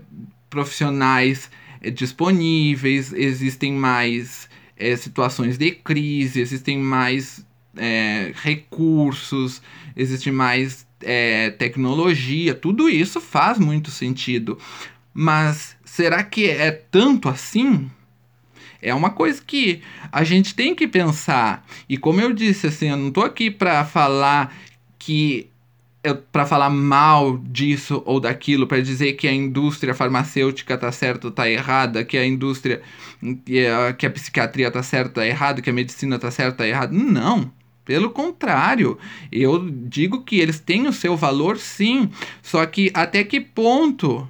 [0.50, 1.52] profissionais
[1.84, 9.62] é, disponíveis, existem mais é, situações de crise, existem mais é, recursos,
[9.96, 14.58] existe mais é, tecnologia, tudo isso faz muito sentido.
[15.14, 17.90] Mas será que é tanto assim?
[18.82, 19.82] É uma coisa que
[20.12, 21.66] a gente tem que pensar.
[21.88, 24.56] E como eu disse, assim, eu não estou aqui para falar
[24.98, 25.48] que
[26.32, 31.32] para falar mal disso ou daquilo, para dizer que a indústria farmacêutica tá certa ou
[31.32, 32.82] tá errada, que a indústria
[33.46, 36.52] que a, que a psiquiatria tá certa ou tá errada, que a medicina tá certa
[36.52, 36.92] ou tá errada.
[36.92, 37.52] Não.
[37.92, 38.98] Pelo contrário,
[39.30, 42.10] eu digo que eles têm o seu valor sim,
[42.42, 44.26] só que até que ponto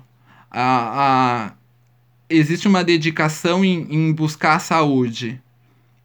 [0.49, 1.53] a, a,
[2.27, 5.39] existe uma dedicação em, em buscar a saúde,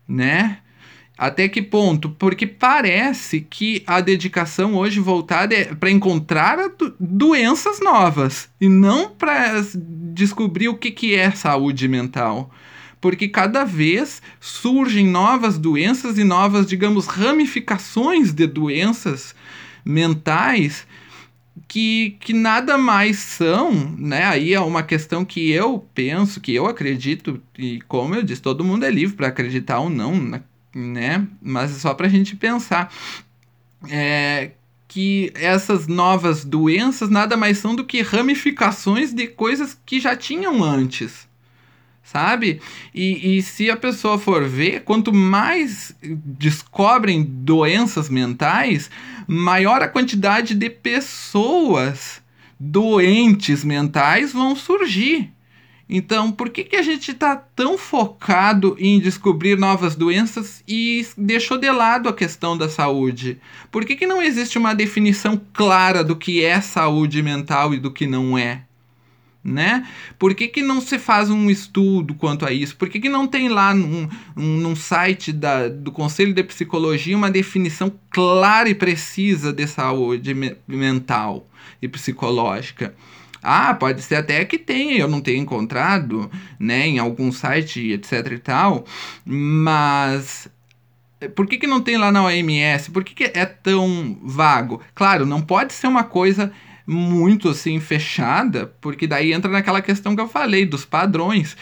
[0.07, 0.59] né?
[1.17, 2.11] Até que ponto?
[2.11, 6.59] Porque parece que a dedicação hoje voltada é para encontrar
[7.01, 9.65] doenças novas e não para
[10.13, 12.51] descobrir o que, que é saúde mental
[13.07, 19.33] porque cada vez surgem novas doenças e novas, digamos, ramificações de doenças
[19.85, 20.85] mentais
[21.69, 24.25] que, que nada mais são, né?
[24.25, 28.65] Aí é uma questão que eu penso, que eu acredito, e como eu disse, todo
[28.65, 30.41] mundo é livre para acreditar ou não,
[30.75, 31.29] né?
[31.41, 32.93] Mas é só para a gente pensar.
[33.89, 34.51] É,
[34.89, 40.65] que essas novas doenças nada mais são do que ramificações de coisas que já tinham
[40.65, 41.26] antes
[42.07, 42.61] sabe?
[42.95, 48.89] E, e se a pessoa for ver, quanto mais descobrem doenças mentais,
[49.27, 52.23] maior a quantidade de pessoas
[52.59, 55.33] doentes mentais vão surgir.
[55.89, 61.59] Então, por que, que a gente está tão focado em descobrir novas doenças e deixou
[61.59, 63.41] de lado a questão da saúde?
[63.71, 67.93] Por que, que não existe uma definição clara do que é saúde mental e do
[67.93, 68.63] que não é?
[69.47, 69.87] Né?
[70.19, 72.77] Por que, que não se faz um estudo quanto a isso?
[72.77, 77.31] Por que, que não tem lá num, num site da, do Conselho de Psicologia uma
[77.31, 81.47] definição clara e precisa de saúde me mental
[81.81, 82.95] e psicológica?
[83.41, 86.29] Ah, pode ser até que tenha, eu não tenha encontrado,
[86.59, 88.85] né, em algum site, etc e tal,
[89.25, 90.49] mas
[91.35, 92.91] por que, que não tem lá na OMS?
[92.91, 94.83] Por que, que é tão vago?
[94.95, 96.53] Claro, não pode ser uma coisa
[96.87, 101.57] muito assim fechada, porque daí entra naquela questão que eu falei dos padrões.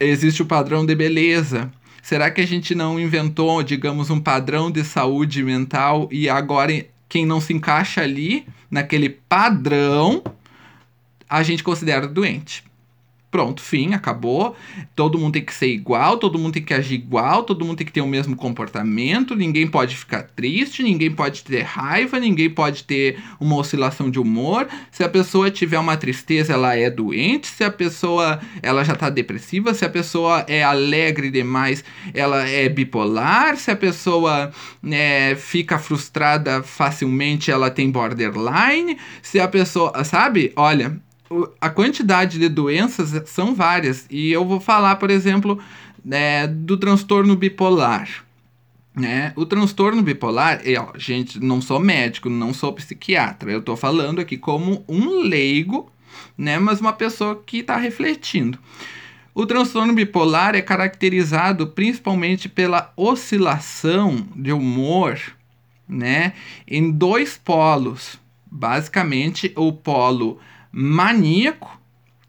[0.00, 1.70] Existe o padrão de beleza.
[2.02, 7.26] Será que a gente não inventou, digamos, um padrão de saúde mental e agora quem
[7.26, 10.22] não se encaixa ali naquele padrão,
[11.28, 12.67] a gente considera doente?
[13.30, 14.56] Pronto, fim, acabou.
[14.96, 17.86] Todo mundo tem que ser igual, todo mundo tem que agir igual, todo mundo tem
[17.86, 22.84] que ter o mesmo comportamento, ninguém pode ficar triste, ninguém pode ter raiva, ninguém pode
[22.84, 24.66] ter uma oscilação de humor.
[24.90, 29.10] Se a pessoa tiver uma tristeza, ela é doente, se a pessoa ela já tá
[29.10, 34.50] depressiva, se a pessoa é alegre demais, ela é bipolar, se a pessoa
[34.90, 40.50] é, fica frustrada facilmente, ela tem borderline, se a pessoa, sabe?
[40.56, 40.98] Olha,
[41.60, 44.06] a quantidade de doenças são várias.
[44.10, 45.58] E eu vou falar, por exemplo,
[46.10, 48.24] é, do transtorno bipolar.
[48.94, 49.32] Né?
[49.36, 50.60] O transtorno bipolar,
[50.96, 53.52] gente, não sou médico, não sou psiquiatra.
[53.52, 55.90] Eu estou falando aqui como um leigo,
[56.36, 56.58] né?
[56.58, 58.58] mas uma pessoa que está refletindo.
[59.34, 65.20] O transtorno bipolar é caracterizado principalmente pela oscilação de humor
[65.88, 66.32] né,
[66.66, 68.18] em dois polos.
[68.50, 70.40] Basicamente, o polo
[70.80, 71.76] maníaco,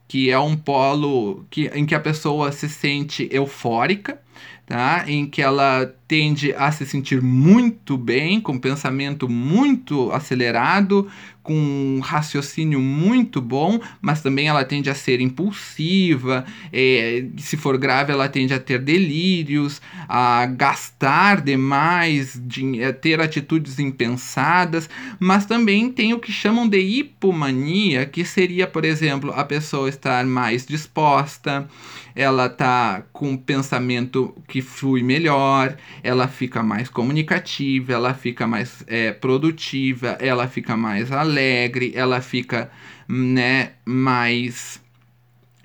[0.07, 4.19] que é um polo que, em que a pessoa se sente eufórica,
[4.65, 5.03] tá?
[5.07, 11.07] em que ela tende a se sentir muito bem, com pensamento muito acelerado,
[11.43, 17.77] com um raciocínio muito bom, mas também ela tende a ser impulsiva, é, se for
[17.77, 25.45] grave, ela tende a ter delírios, a gastar demais, de, a ter atitudes impensadas, mas
[25.45, 30.65] também tem o que chamam de hipomania, que seria, por exemplo, a pessoa estar mais
[30.65, 31.67] disposta,
[32.15, 38.83] ela tá com pensamento raciocínio que flui melhor, ela fica mais comunicativa, ela fica mais
[38.87, 42.71] é, produtiva, ela fica mais alegre, ela fica
[43.07, 44.81] né, mais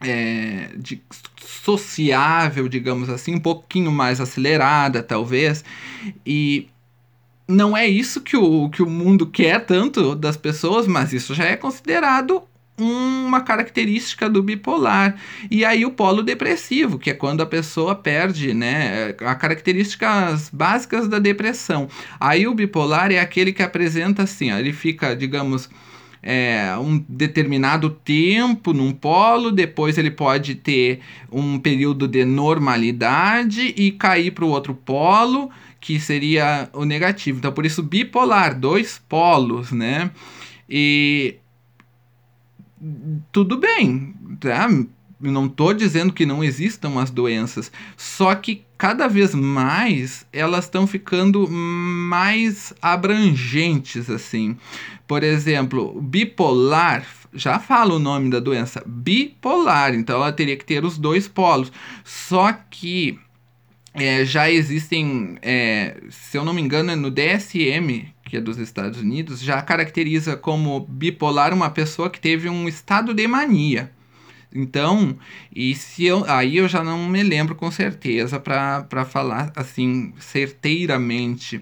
[0.00, 1.00] é, de,
[1.40, 5.64] sociável, digamos assim, um pouquinho mais acelerada, talvez.
[6.26, 6.68] E
[7.46, 11.44] não é isso que o, que o mundo quer tanto das pessoas, mas isso já
[11.44, 12.42] é considerado
[12.78, 15.16] uma característica do bipolar.
[15.50, 21.08] E aí o polo depressivo, que é quando a pessoa perde, né, as características básicas
[21.08, 21.88] da depressão.
[22.18, 25.70] Aí o bipolar é aquele que apresenta assim, ó, ele fica, digamos,
[26.22, 31.00] é, um determinado tempo num polo, depois ele pode ter
[31.30, 37.38] um período de normalidade e cair para o outro polo, que seria o negativo.
[37.38, 40.10] Então, por isso, bipolar, dois polos, né?
[40.66, 41.36] E
[43.32, 44.68] tudo bem, tá?
[45.20, 50.86] não estou dizendo que não existam as doenças, só que cada vez mais elas estão
[50.86, 54.56] ficando mais abrangentes assim.
[55.06, 60.84] Por exemplo, bipolar, já fala o nome da doença, bipolar, então ela teria que ter
[60.84, 61.72] os dois polos.
[62.04, 63.18] Só que
[63.92, 68.58] é, já existem, é, se eu não me engano, é no DSM, que é dos
[68.58, 73.90] Estados Unidos, já caracteriza como bipolar uma pessoa que teve um estado de mania.
[74.54, 75.18] Então,
[75.54, 81.60] e se eu, aí eu já não me lembro com certeza para falar assim certeiramente,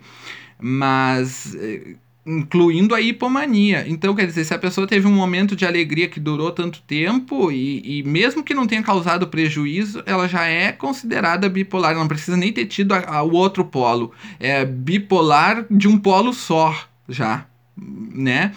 [0.61, 3.85] mas eh, incluindo a hipomania.
[3.89, 7.51] Então, quer dizer, se a pessoa teve um momento de alegria que durou tanto tempo
[7.51, 11.95] e, e mesmo que não tenha causado prejuízo, ela já é considerada bipolar.
[11.95, 14.13] Não precisa nem ter tido a, a, o outro polo.
[14.39, 16.75] É bipolar de um polo só,
[17.09, 17.47] já,
[17.77, 18.53] né?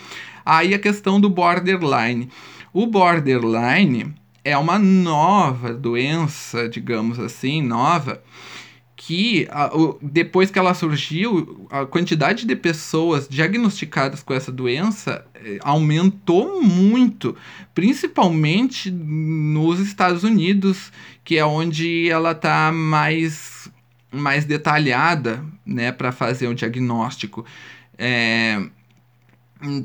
[0.46, 2.30] Aí a questão do borderline.
[2.72, 4.14] O borderline
[4.44, 8.22] é uma nova doença, digamos assim, nova,
[9.06, 15.24] que a, o, depois que ela surgiu, a quantidade de pessoas diagnosticadas com essa doença
[15.36, 17.38] eh, aumentou muito,
[17.76, 20.92] principalmente nos Estados Unidos,
[21.24, 23.70] que é onde ela está mais,
[24.12, 27.46] mais detalhada né, para fazer o diagnóstico
[28.00, 28.60] é,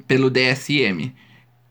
[0.08, 1.12] pelo DSM,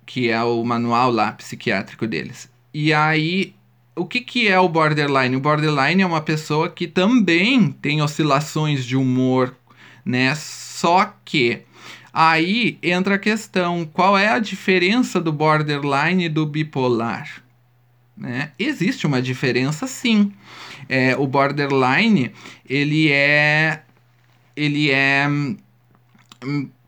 [0.05, 2.47] que é o manual lá psiquiátrico deles.
[2.71, 3.55] E aí
[3.99, 5.35] o que, que é o borderline?
[5.35, 9.55] O borderline é uma pessoa que também tem oscilações de humor,
[10.05, 10.33] né?
[10.35, 11.61] Só que
[12.13, 17.43] aí entra a questão: qual é a diferença do borderline e do bipolar?
[18.17, 18.51] Né?
[18.57, 20.33] Existe uma diferença, sim.
[20.87, 22.31] É, o borderline
[22.67, 23.83] ele é
[24.55, 25.57] ele é hum,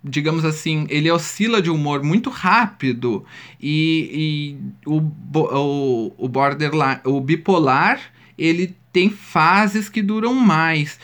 [0.04, 3.24] digamos assim, ele oscila de humor muito rápido
[3.62, 8.00] e, e o, o, o borderline, o bipolar,
[8.38, 11.00] ele tem fases que duram mais.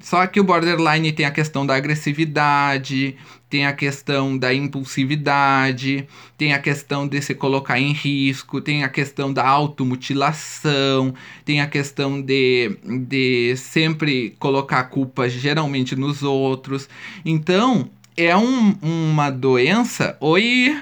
[0.00, 3.16] Só que o borderline tem a questão da agressividade,
[3.50, 8.88] tem a questão da impulsividade, tem a questão de se colocar em risco, tem a
[8.88, 12.76] questão da automutilação, tem a questão de,
[13.08, 16.88] de sempre colocar a culpa geralmente nos outros.
[17.24, 20.16] Então, é um, uma doença.
[20.20, 20.76] Oi!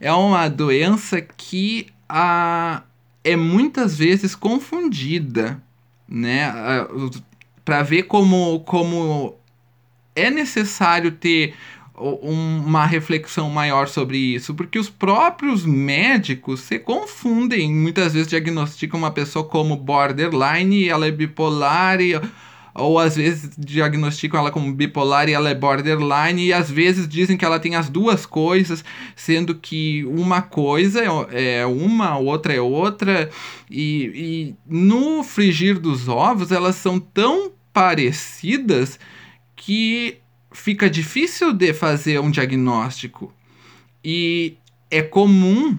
[0.00, 2.82] É uma doença que a,
[3.22, 5.62] é muitas vezes confundida,
[6.08, 6.52] né?
[7.64, 9.36] Para ver como, como
[10.16, 11.54] é necessário ter
[11.94, 19.10] uma reflexão maior sobre isso, porque os próprios médicos se confundem, muitas vezes diagnosticam uma
[19.10, 22.14] pessoa como borderline, ela é bipolar e
[22.74, 27.36] ou às vezes diagnosticam ela como bipolar e ela é borderline, e às vezes dizem
[27.36, 31.00] que ela tem as duas coisas, sendo que uma coisa
[31.30, 33.30] é, é uma, outra é outra,
[33.70, 38.98] e, e no frigir dos ovos elas são tão parecidas
[39.54, 40.18] que
[40.52, 43.32] fica difícil de fazer um diagnóstico.
[44.04, 44.56] E
[44.90, 45.76] é comum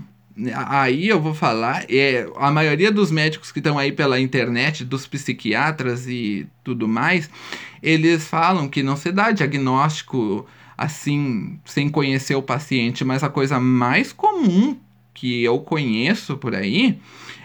[0.56, 5.06] Aí eu vou falar, é, a maioria dos médicos que estão aí pela internet, dos
[5.06, 7.30] psiquiatras e tudo mais,
[7.82, 10.46] eles falam que não se dá diagnóstico
[10.78, 14.76] assim, sem conhecer o paciente, mas a coisa mais comum
[15.14, 17.00] que eu conheço por aí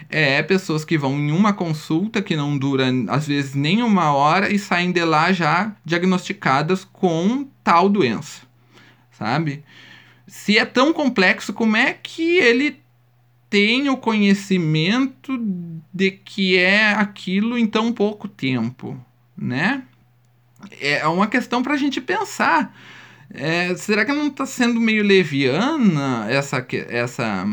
[0.09, 4.51] é pessoas que vão em uma consulta que não dura às vezes nem uma hora
[4.51, 8.43] e saem de lá já diagnosticadas com tal doença,
[9.11, 9.63] sabe?
[10.27, 12.81] Se é tão complexo, como é que ele
[13.49, 15.39] tem o conhecimento
[15.93, 18.99] de que é aquilo em tão pouco tempo,
[19.37, 19.85] né?
[20.81, 22.75] É uma questão para a gente pensar.
[23.31, 27.47] É, será que não está sendo meio leviana essa, essa,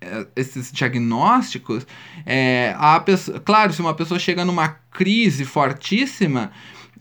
[0.00, 1.86] é, esses diagnósticos,
[2.24, 6.52] é, a pessoa, claro, se uma pessoa chega numa crise fortíssima,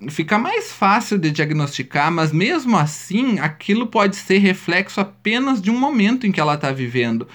[0.10, 5.78] fica mais fácil de diagnosticar, mas mesmo assim, aquilo pode ser reflexo apenas de um
[5.78, 7.28] momento em que ela está vivendo.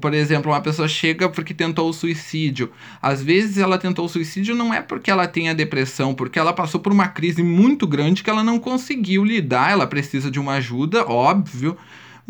[0.00, 2.70] Por exemplo, uma pessoa chega porque tentou o suicídio.
[3.00, 6.80] Às vezes ela tentou o suicídio não é porque ela tenha depressão, porque ela passou
[6.80, 11.04] por uma crise muito grande que ela não conseguiu lidar, ela precisa de uma ajuda,
[11.06, 11.76] óbvio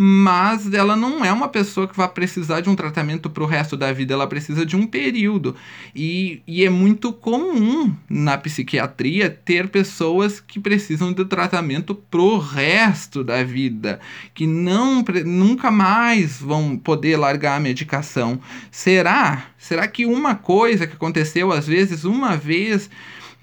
[0.03, 3.77] mas ela não é uma pessoa que vai precisar de um tratamento para o resto
[3.77, 5.55] da vida, ela precisa de um período.
[5.95, 13.23] E, e é muito comum na psiquiatria ter pessoas que precisam de tratamento pro resto
[13.23, 14.01] da vida,
[14.33, 18.41] que não nunca mais vão poder largar a medicação.
[18.71, 19.49] Será?
[19.59, 22.89] Será que uma coisa que aconteceu às vezes uma vez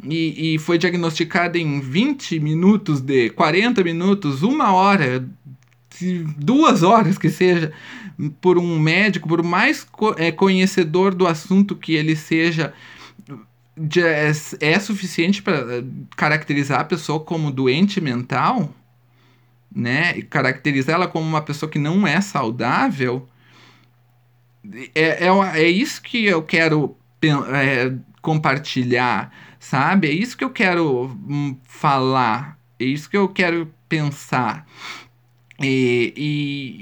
[0.03, 5.23] e, e, foi diagnosticada em 20 minutos de 40 minutos, uma hora
[6.37, 7.71] duas horas que seja,
[8.41, 12.73] por um médico, por mais co é, conhecedor do assunto que ele seja,
[13.95, 14.31] é,
[14.73, 15.83] é suficiente para eh,
[16.15, 18.73] caracterizar a pessoa como doente mental,
[19.73, 20.17] né?
[20.17, 23.27] E caracterizar ela como uma pessoa que não é saudável.
[24.95, 30.07] É, é, é isso que eu quero é, compartilhar, sabe?
[30.07, 34.65] É isso que eu quero hum, falar, é isso que eu quero pensar.
[35.61, 36.13] E,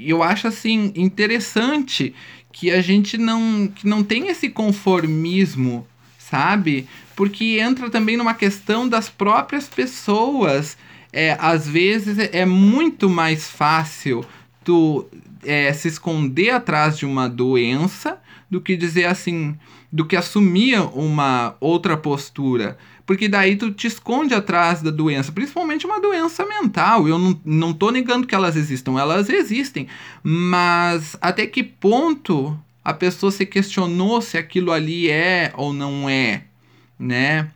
[0.04, 2.14] e eu acho assim interessante
[2.52, 5.86] que a gente não, que não tem esse conformismo,
[6.18, 6.86] sabe?
[7.14, 10.76] Porque entra também numa questão das próprias pessoas.
[11.12, 14.24] É, às vezes é muito mais fácil
[14.64, 15.06] tu
[15.44, 18.18] é, se esconder atrás de uma doença
[18.50, 19.56] do que dizer assim,
[19.90, 22.76] do que assumir uma outra postura
[23.06, 27.06] porque daí tu te esconde atrás da doença, principalmente uma doença mental.
[27.06, 29.86] Eu não, não tô negando que elas existam, elas existem,
[30.22, 36.44] mas até que ponto a pessoa se questionou se aquilo ali é ou não é,
[36.98, 37.48] né?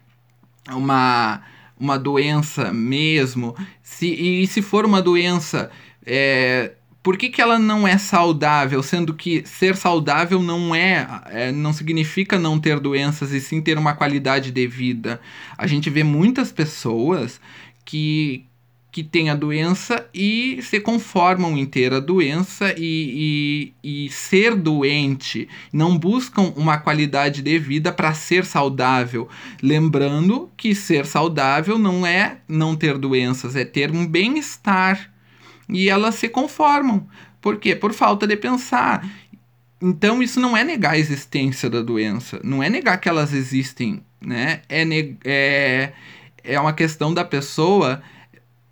[0.69, 1.43] Uma,
[1.79, 3.57] uma doença mesmo.
[3.83, 5.71] Se, e se for uma doença,
[6.07, 6.73] é,
[7.03, 11.73] por que, que ela não é saudável, sendo que ser saudável não é, é, não
[11.73, 15.21] significa não ter doenças e sim ter uma qualidade de vida.
[15.57, 17.41] A gente vê muitas pessoas
[17.87, 18.45] que,
[18.93, 24.55] que têm a doença e se conformam em ter a doença e, e, e ser
[24.55, 29.27] doente, não buscam uma qualidade de vida para ser saudável.
[29.63, 35.11] Lembrando que ser saudável não é não ter doenças, é ter um bem-estar
[35.73, 37.07] e elas se conformam.
[37.41, 37.75] Por quê?
[37.75, 39.09] Por falta de pensar.
[39.81, 44.03] Então isso não é negar a existência da doença, não é negar que elas existem,
[44.21, 44.61] né?
[44.69, 44.85] É,
[45.25, 45.93] é,
[46.45, 48.03] é uma questão da pessoa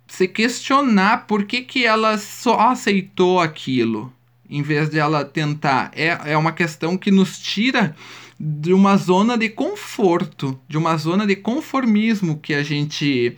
[0.07, 4.11] se questionar por que, que ela só aceitou aquilo,
[4.49, 5.91] em vez de ela tentar.
[5.95, 7.95] É, é uma questão que nos tira
[8.39, 13.37] de uma zona de conforto, de uma zona de conformismo que a gente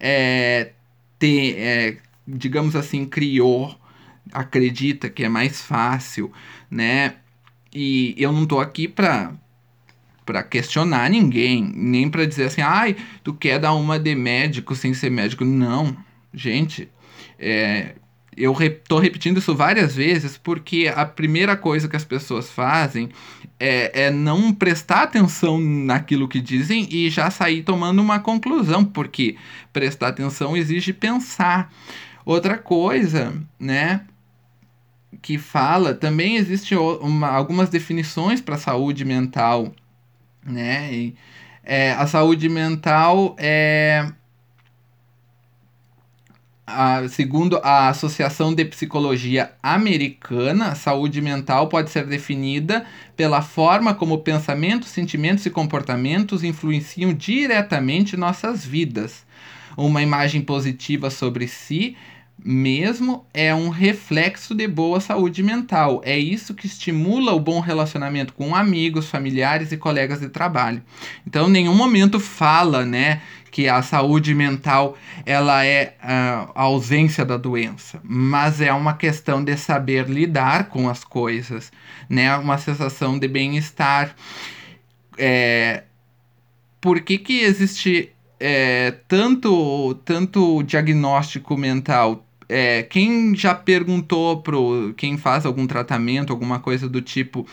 [0.00, 0.72] é,
[1.18, 1.96] tem, é,
[2.28, 3.74] digamos assim, criou,
[4.32, 6.30] acredita que é mais fácil,
[6.70, 7.14] né?
[7.74, 9.32] E eu não tô aqui para
[10.26, 14.92] para questionar ninguém, nem para dizer assim, ai, tu quer dar uma de médico sem
[14.92, 15.42] ser médico.
[15.42, 15.96] Não,
[16.34, 16.86] gente,
[17.38, 17.94] é,
[18.36, 18.54] eu
[18.86, 23.08] tô repetindo isso várias vezes porque a primeira coisa que as pessoas fazem
[23.58, 29.36] é, é, não prestar atenção naquilo que dizem e já sair tomando uma conclusão, porque
[29.72, 31.72] prestar atenção exige pensar.
[32.28, 34.02] Outra coisa, né,
[35.22, 39.72] que fala, também existe uma, algumas definições para saúde mental,
[40.44, 40.92] né?
[40.92, 41.16] E,
[41.64, 44.12] é, a saúde mental é
[46.66, 52.84] a, segundo a Associação de Psicologia Americana, saúde mental pode ser definida
[53.16, 59.26] pela forma como pensamentos, sentimentos e comportamentos influenciam diretamente nossas vidas.
[59.78, 61.96] Uma imagem positiva sobre si
[62.44, 66.00] mesmo é um reflexo de boa saúde mental.
[66.04, 70.82] É isso que estimula o bom relacionamento com amigos, familiares e colegas de trabalho.
[71.26, 73.20] Então, nenhum momento fala, né,
[73.50, 79.42] que a saúde mental ela é uh, a ausência da doença, mas é uma questão
[79.42, 81.72] de saber lidar com as coisas,
[82.08, 84.14] né, uma sensação de bem-estar.
[85.16, 85.82] É,
[86.80, 94.94] por que, que existe é, tanto, tanto diagnóstico mental é, quem já perguntou pro.
[94.96, 97.46] Quem faz algum tratamento, alguma coisa do tipo,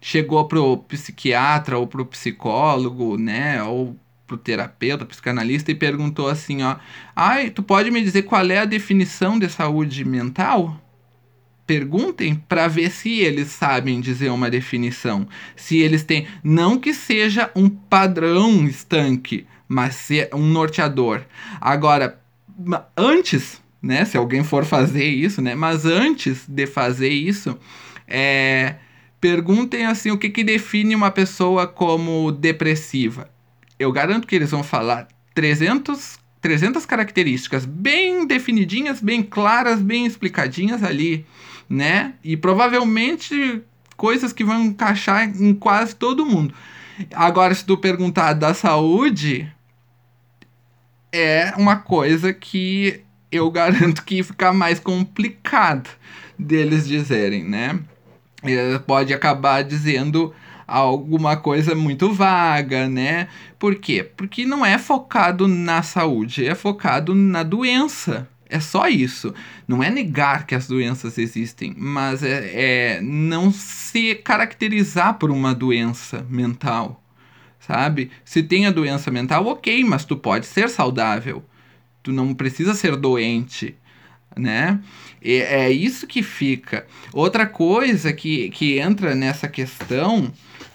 [0.00, 3.62] chegou pro psiquiatra ou pro psicólogo, né?
[3.62, 3.96] Ou
[4.26, 6.76] pro terapeuta, psicanalista e perguntou assim, ó.
[7.14, 10.80] Ai, tu pode me dizer qual é a definição de saúde mental?
[11.70, 15.28] perguntem para ver se eles sabem dizer uma definição.
[15.54, 16.26] Se eles têm.
[16.42, 21.22] Não que seja um padrão estanque, mas se é um norteador.
[21.60, 22.20] Agora,
[22.96, 24.04] antes, né?
[24.04, 25.54] Se alguém for fazer isso, né?
[25.54, 27.58] Mas antes de fazer isso,
[28.06, 28.76] é,
[29.20, 33.28] perguntem assim o que, que define uma pessoa como depressiva.
[33.78, 40.82] Eu garanto que eles vão falar 300 300 características bem definidinhas, bem claras, bem explicadinhas
[40.82, 41.26] ali,
[41.68, 42.14] né?
[42.24, 43.62] E provavelmente
[43.96, 46.54] coisas que vão encaixar em quase todo mundo.
[47.14, 49.52] Agora, se tu perguntar da saúde,
[51.12, 55.88] é uma coisa que eu garanto que fica mais complicado
[56.38, 57.78] deles dizerem, né?
[58.86, 60.32] pode acabar dizendo
[60.66, 63.28] alguma coisa muito vaga, né?
[63.58, 64.02] Por quê?
[64.16, 68.28] Porque não é focado na saúde, é focado na doença.
[68.48, 69.32] É só isso.
[69.66, 72.50] Não é negar que as doenças existem, mas é,
[72.96, 77.02] é não se caracterizar por uma doença mental,
[77.60, 78.10] sabe?
[78.24, 81.44] Se tem a doença mental, ok, mas tu pode ser saudável.
[82.02, 83.74] Tu não precisa ser doente,
[84.36, 84.80] né?
[85.22, 86.86] E é isso que fica.
[87.12, 90.32] Outra coisa que, que entra nessa questão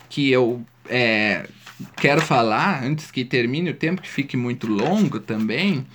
[0.10, 1.48] que eu é,
[1.98, 5.86] quero falar, antes que termine o tempo, que fique muito longo também,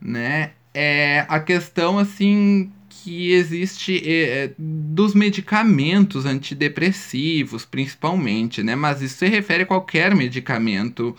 [0.00, 0.50] né?
[0.72, 8.76] É a questão, assim, que existe é, dos medicamentos antidepressivos, principalmente, né?
[8.76, 11.16] Mas isso se refere a qualquer medicamento,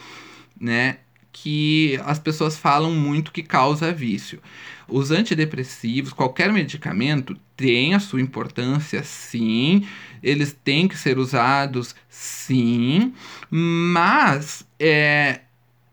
[0.59, 0.97] né?
[1.32, 4.41] Que as pessoas falam muito que causa vício.
[4.88, 9.88] Os antidepressivos, qualquer medicamento, tem a sua importância, sim.
[10.21, 13.13] Eles têm que ser usados, sim.
[13.49, 15.41] Mas é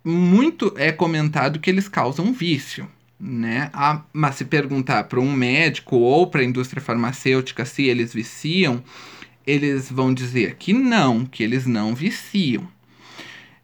[0.05, 2.89] muito é comentado que eles causam vício.
[3.20, 3.68] Né?
[3.72, 8.82] Ah, mas se perguntar para um médico ou para a indústria farmacêutica se eles viciam,
[9.47, 12.68] eles vão dizer que não, que eles não viciam.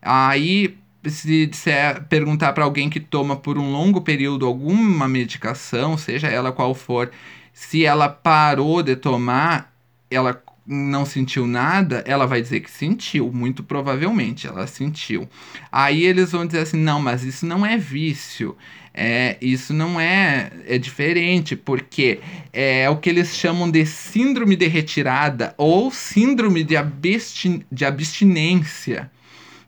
[0.02, 0.76] Aí
[1.10, 6.52] se disser, perguntar para alguém que toma por um longo período alguma medicação, seja ela
[6.52, 7.10] qual for,
[7.52, 9.72] se ela parou de tomar,
[10.10, 15.28] ela não sentiu nada, ela vai dizer que sentiu, muito provavelmente ela sentiu.
[15.70, 18.56] Aí eles vão dizer assim: não, mas isso não é vício.
[18.96, 22.20] É, isso não é, é diferente, porque
[22.52, 29.10] é o que eles chamam de síndrome de retirada ou síndrome de, abstin de abstinência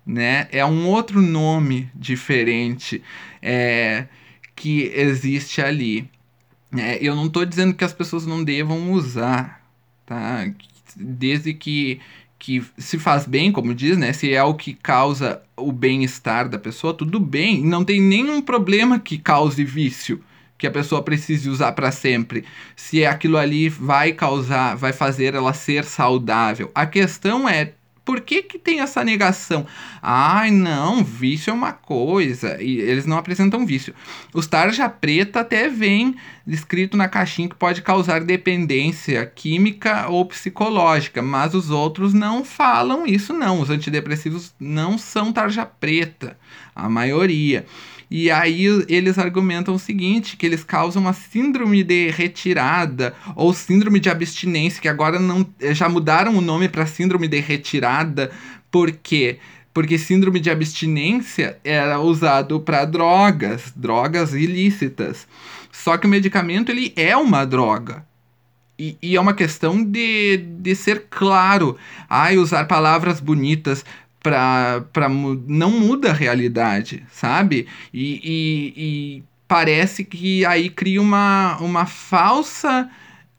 [0.06, 0.46] né?
[0.52, 3.02] É um outro nome diferente
[3.42, 4.06] é,
[4.54, 6.08] que existe ali.
[6.76, 9.62] É, eu não estou dizendo que as pessoas não devam usar,
[10.04, 10.48] tá?
[10.94, 12.00] Desde que,
[12.38, 14.12] que se faz bem, como diz, né?
[14.12, 17.64] Se é o que causa o bem-estar da pessoa, tudo bem.
[17.64, 20.22] Não tem nenhum problema que cause vício
[20.58, 22.44] que a pessoa precise usar para sempre.
[22.74, 26.70] Se aquilo ali vai causar, vai fazer ela ser saudável.
[26.74, 27.74] A questão é
[28.06, 29.66] por que, que tem essa negação?
[30.00, 32.56] Ai, não, vício é uma coisa.
[32.62, 33.92] E eles não apresentam vício.
[34.32, 36.14] Os tarja preta até vem
[36.46, 43.04] escrito na caixinha que pode causar dependência química ou psicológica, mas os outros não falam
[43.04, 43.60] isso, não.
[43.60, 46.38] Os antidepressivos não são tarja preta,
[46.76, 47.66] a maioria.
[48.10, 53.98] E aí eles argumentam o seguinte, que eles causam uma síndrome de retirada ou síndrome
[53.98, 58.30] de abstinência, que agora não já mudaram o nome para síndrome de retirada,
[58.70, 59.38] por quê?
[59.74, 65.26] Porque síndrome de abstinência era usado para drogas, drogas ilícitas.
[65.72, 68.04] Só que o medicamento ele é uma droga.
[68.78, 71.76] E, e, é uma questão de, de ser claro.
[72.08, 73.84] Ai, usar palavras bonitas
[74.30, 77.66] para não muda a realidade, sabe?
[77.92, 82.90] E, e, e, parece que aí cria uma, uma falsa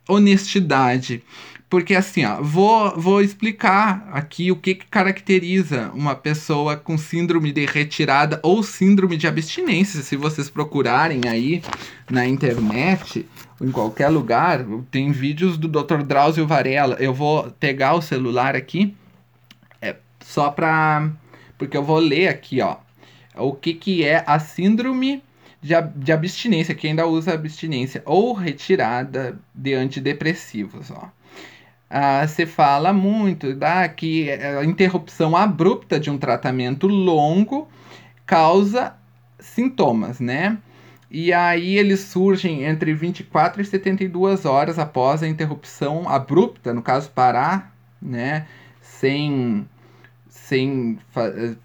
[0.08, 1.22] honestidade.
[1.70, 7.52] Porque assim, ó, vou, vou explicar aqui o que, que caracteriza uma pessoa com síndrome
[7.52, 10.02] de retirada ou síndrome de abstinência.
[10.02, 11.62] Se vocês procurarem aí
[12.10, 13.26] na internet,
[13.60, 16.04] ou em qualquer lugar, tem vídeos do Dr.
[16.04, 16.96] Drauzio Varela.
[17.02, 18.96] Eu vou pegar o celular aqui
[20.28, 21.10] só para
[21.58, 22.78] porque eu vou ler aqui, ó,
[23.36, 25.24] o que que é a síndrome
[25.62, 31.10] de, de abstinência, que ainda usa abstinência ou retirada de antidepressivos, ó.
[31.90, 37.70] Ah, fala muito da que a interrupção abrupta de um tratamento longo
[38.26, 38.94] causa
[39.40, 40.58] sintomas, né?
[41.10, 47.10] E aí eles surgem entre 24 e 72 horas após a interrupção abrupta, no caso
[47.12, 48.46] parar, né,
[48.82, 49.66] sem
[50.30, 51.00] sem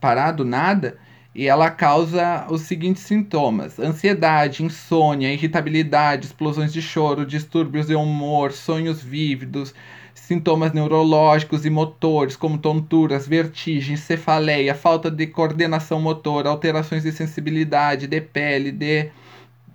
[0.00, 0.98] parar do nada,
[1.34, 8.52] e ela causa os seguintes sintomas: ansiedade, insônia, irritabilidade, explosões de choro, distúrbios de humor,
[8.52, 9.74] sonhos vívidos,
[10.14, 18.06] sintomas neurológicos e motores, como tonturas, vertigem, cefaleia, falta de coordenação motora, alterações de sensibilidade,
[18.06, 19.10] de pele, de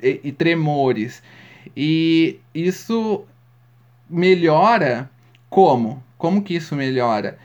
[0.01, 1.23] e tremores.
[1.75, 3.25] E isso
[4.09, 5.09] melhora
[5.49, 6.03] como?
[6.17, 7.37] Como que isso melhora?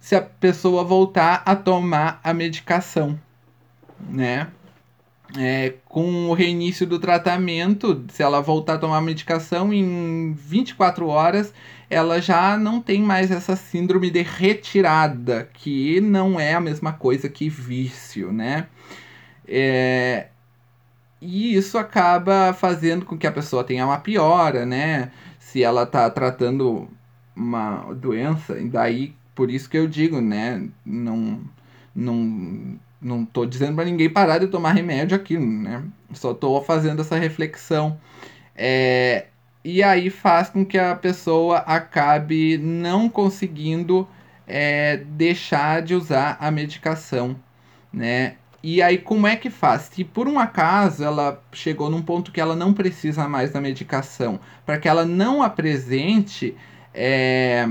[0.00, 3.18] Se a pessoa voltar a tomar a medicação
[4.08, 4.48] né?
[5.38, 11.06] É, com o reinício do tratamento, se ela voltar a tomar a medicação em 24
[11.06, 11.54] horas,
[11.88, 17.28] ela já não tem mais essa síndrome de retirada, que não é a mesma coisa
[17.28, 18.66] que vício, né?
[19.46, 20.28] É,
[21.20, 25.12] e isso acaba fazendo com que a pessoa tenha uma piora, né?
[25.38, 26.88] Se ela tá tratando
[27.36, 30.68] uma doença, e daí por isso que eu digo, né?
[30.84, 31.40] Não,
[31.94, 35.82] não não tô dizendo para ninguém parar de tomar remédio aqui, né?
[36.12, 37.98] Só tô fazendo essa reflexão.
[38.54, 39.26] É,
[39.64, 44.06] e aí faz com que a pessoa acabe não conseguindo
[44.46, 47.36] é, deixar de usar a medicação,
[47.92, 48.36] né?
[48.62, 49.82] E aí como é que faz?
[49.92, 54.38] Se por um acaso ela chegou num ponto que ela não precisa mais da medicação,
[54.66, 56.54] para que ela não apresente
[56.92, 57.66] é,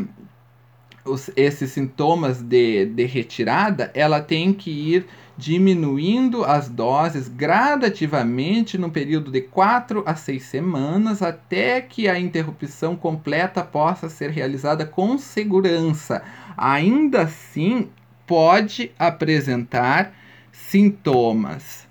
[1.10, 5.06] os, esses sintomas de, de retirada, ela tem que ir
[5.40, 12.94] diminuindo as doses gradativamente no período de 4 a 6 semanas até que a interrupção
[12.94, 16.22] completa possa ser realizada com segurança.
[16.58, 17.88] Ainda assim,
[18.28, 20.14] pode apresentar
[20.52, 21.88] sintomas,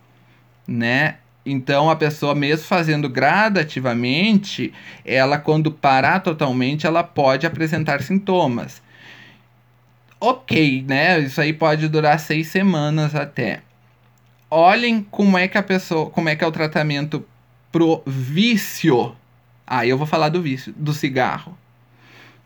[0.67, 1.17] né?
[1.45, 4.75] Então a pessoa mesmo fazendo gradativamente,
[5.07, 8.83] ela quando parar totalmente, ela pode apresentar sintomas
[10.21, 11.21] ok, né?
[11.21, 13.63] Isso aí pode durar seis semanas até.
[14.51, 17.25] Olhem como é que a pessoa, como é que é o tratamento
[17.71, 19.15] pro vício.
[19.67, 21.57] Ah, eu vou falar do vício, do cigarro,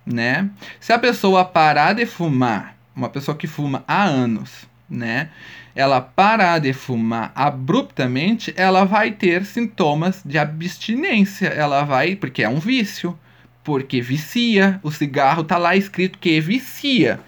[0.04, 0.50] né?
[0.80, 5.30] Se a pessoa parar de fumar, uma pessoa que fuma há anos, né?
[5.74, 11.46] Ela parar de fumar abruptamente, ela vai ter sintomas de abstinência.
[11.46, 13.18] Ela vai, porque é um vício,
[13.64, 14.78] porque vicia.
[14.82, 17.20] O cigarro tá lá escrito que vicia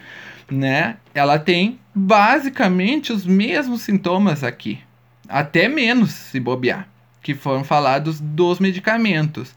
[0.50, 0.96] né?
[1.14, 4.80] Ela tem basicamente os mesmos sintomas aqui,
[5.28, 6.88] até menos se bobear,
[7.22, 9.54] que foram falados dos medicamentos.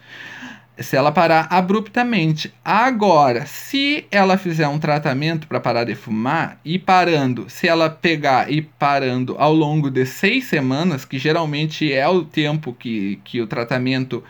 [0.80, 2.54] Se ela parar abruptamente.
[2.64, 8.52] Agora, se ela fizer um tratamento para parar de fumar e parando, se ela pegar
[8.52, 13.48] e parando ao longo de seis semanas, que geralmente é o tempo que, que o
[13.48, 14.24] tratamento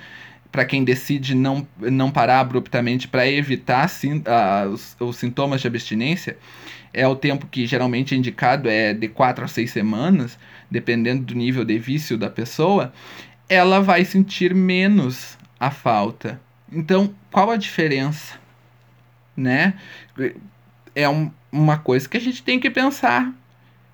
[0.52, 5.68] para quem decide não, não parar abruptamente para evitar sim, uh, os, os, sintomas de
[5.68, 6.38] abstinência,
[6.93, 10.39] é o tempo que geralmente é indicado, é de 4 a 6 semanas,
[10.70, 12.93] dependendo do nível de vício da pessoa,
[13.48, 16.39] ela vai sentir menos a falta.
[16.72, 18.36] Então, qual a diferença?
[19.36, 19.76] Né?
[20.95, 23.34] É um, uma coisa que a gente tem que pensar.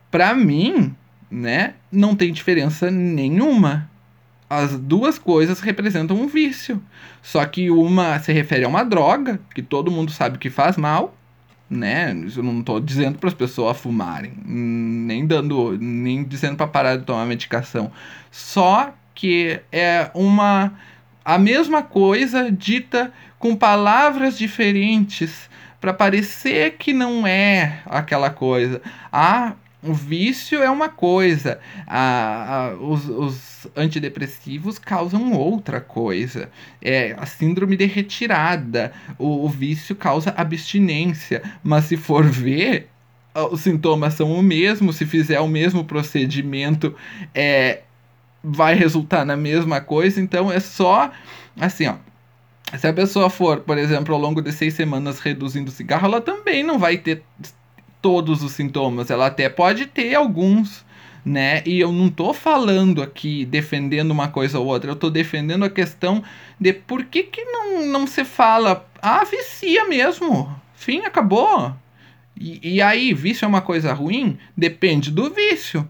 [0.09, 0.95] Para mim,
[1.29, 3.89] né, não tem diferença nenhuma
[4.49, 6.81] as duas coisas representam um vício.
[7.21, 11.15] Só que uma se refere a uma droga, que todo mundo sabe que faz mal,
[11.69, 12.11] né?
[12.35, 17.03] Eu não estou dizendo para as pessoas fumarem, nem dando, nem dizendo para parar de
[17.03, 17.91] tomar medicação.
[18.31, 20.73] Só que é uma
[21.25, 28.81] a mesma coisa dita com palavras diferentes para parecer que não é aquela coisa.
[29.11, 29.53] Ah,
[29.83, 36.49] o vício é uma coisa, a, a, os, os, antidepressivos causam outra coisa.
[36.81, 38.93] É a síndrome de retirada.
[39.17, 41.43] O, o vício causa abstinência.
[41.61, 42.87] Mas se for ver,
[43.51, 44.93] os sintomas são o mesmo.
[44.93, 46.95] Se fizer o mesmo procedimento,
[47.33, 47.81] é,
[48.43, 50.21] vai resultar na mesma coisa.
[50.21, 51.11] Então é só
[51.59, 51.95] assim, ó.
[52.77, 56.19] Se a pessoa for, por exemplo, ao longo de seis semanas reduzindo o cigarro, ela
[56.19, 57.21] também não vai ter
[58.03, 60.85] todos os sintomas, ela até pode ter alguns,
[61.25, 61.63] né?
[61.65, 65.69] E eu não tô falando aqui defendendo uma coisa ou outra, eu tô defendendo a
[65.69, 66.21] questão
[66.59, 71.73] de por que, que não, não se fala, ah, vicia mesmo, fim, acabou.
[72.37, 74.37] E, e aí, vício é uma coisa ruim?
[74.55, 75.87] Depende do vício.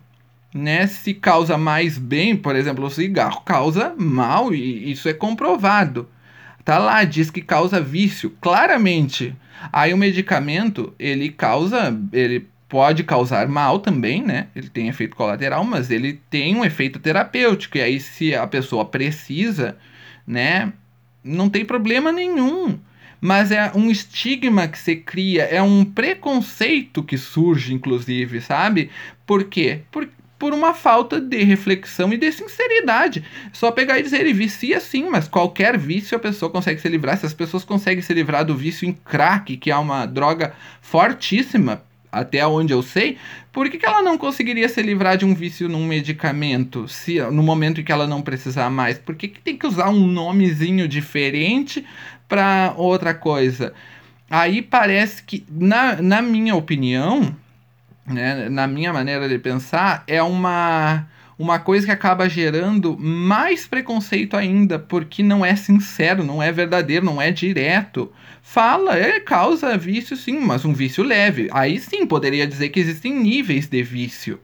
[0.54, 0.86] Né?
[0.86, 6.08] Se causa mais bem, por exemplo, o cigarro causa mal, e isso é comprovado.
[6.64, 9.36] Tá lá, diz que causa vício, claramente.
[9.72, 14.48] Aí o medicamento, ele causa, ele pode causar mal também, né?
[14.56, 17.78] Ele tem efeito colateral, mas ele tem um efeito terapêutico.
[17.78, 19.78] E aí, se a pessoa precisa,
[20.26, 20.74] né?
[21.24, 22.80] Não tem problema nenhum.
[23.22, 28.90] Mas é um estigma que se cria, é um preconceito que surge, inclusive, sabe?
[29.26, 29.82] Por quê?
[29.92, 30.10] Por,
[30.44, 33.24] por uma falta de reflexão e de sinceridade.
[33.54, 37.18] Só pegar e dizer, ele vicia sim, mas qualquer vício a pessoa consegue se livrar.
[37.18, 41.82] Se as pessoas conseguem se livrar do vício em crack, que é uma droga fortíssima,
[42.12, 43.18] até onde eu sei,
[43.54, 47.42] por que, que ela não conseguiria se livrar de um vício num medicamento se no
[47.42, 48.98] momento em que ela não precisar mais?
[48.98, 51.86] Por que, que tem que usar um nomezinho diferente
[52.28, 53.74] para outra coisa?
[54.30, 57.34] Aí parece que, na, na minha opinião,
[58.06, 64.38] né, na minha maneira de pensar, é uma uma coisa que acaba gerando mais preconceito
[64.38, 68.12] ainda, porque não é sincero, não é verdadeiro, não é direto.
[68.42, 71.50] Fala, é causa vício sim, mas um vício leve.
[71.52, 74.40] Aí sim poderia dizer que existem níveis de vício,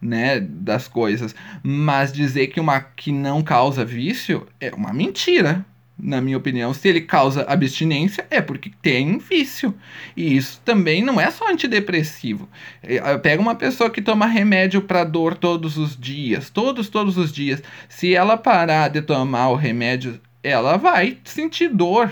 [0.00, 1.34] né, das coisas.
[1.62, 5.64] Mas dizer que uma que não causa vício é uma mentira
[6.02, 9.72] na minha opinião, se ele causa abstinência, é porque tem vício.
[10.16, 12.48] E isso também não é só antidepressivo.
[12.82, 17.32] É, pega uma pessoa que toma remédio para dor todos os dias, todos, todos os
[17.32, 17.62] dias.
[17.88, 22.10] Se ela parar de tomar o remédio, ela vai sentir dor.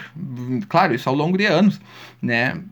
[0.69, 1.81] Claro, isso ao longo de anos,
[2.23, 2.63] né?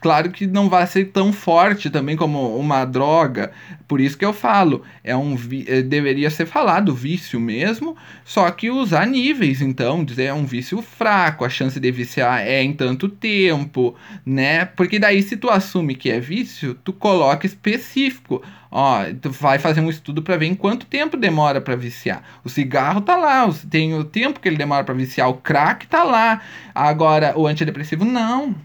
[0.00, 3.52] Claro que não vai ser tão forte também como uma droga.
[3.88, 8.70] Por isso que eu falo, é um é, deveria ser falado vício mesmo, só que
[8.70, 13.08] usar níveis, então, dizer é um vício fraco, a chance de viciar é em tanto
[13.08, 14.64] tempo, né?
[14.64, 18.42] Porque daí se tu assume que é vício, tu coloca específico.
[18.70, 22.22] Ó, tu vai fazer um estudo para ver em quanto tempo demora para viciar.
[22.42, 26.02] O cigarro tá lá, tem o tempo que ele demora para viciar, o crack tá
[26.02, 26.40] lá.
[26.74, 28.56] Agora, o antidepressivo não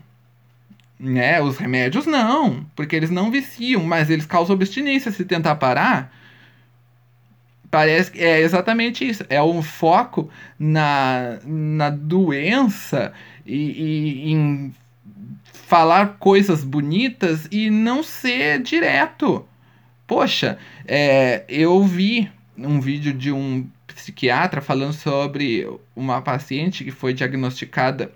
[1.00, 1.42] né?
[1.42, 6.14] Os remédios não, porque eles não viciam, mas eles causam abstinência se tentar parar.
[7.70, 9.26] Parece que é exatamente isso.
[9.30, 13.14] É um foco na, na doença
[13.46, 14.74] e, e em
[15.68, 19.46] falar coisas bonitas e não ser direto.
[20.08, 27.14] Poxa, é, eu vi um vídeo de um psiquiatra falando sobre uma paciente que foi
[27.14, 28.12] diagnosticada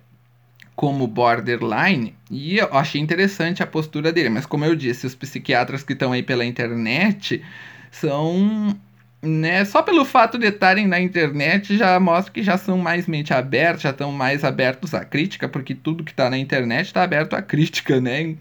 [0.75, 5.83] como borderline, e eu achei interessante a postura dele, mas como eu disse, os psiquiatras
[5.83, 7.43] que estão aí pela internet
[7.91, 8.75] são
[9.21, 13.33] né, só pelo fato de estarem na internet já mostra que já são mais mente
[13.33, 17.35] aberta, já estão mais abertos à crítica, porque tudo que está na internet está aberto
[17.35, 18.35] à crítica, né?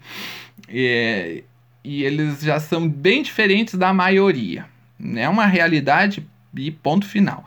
[0.67, 1.43] E,
[1.83, 4.65] e eles já são bem diferentes da maioria.
[4.99, 5.29] É né?
[5.29, 6.25] uma realidade
[6.55, 7.45] e ponto final.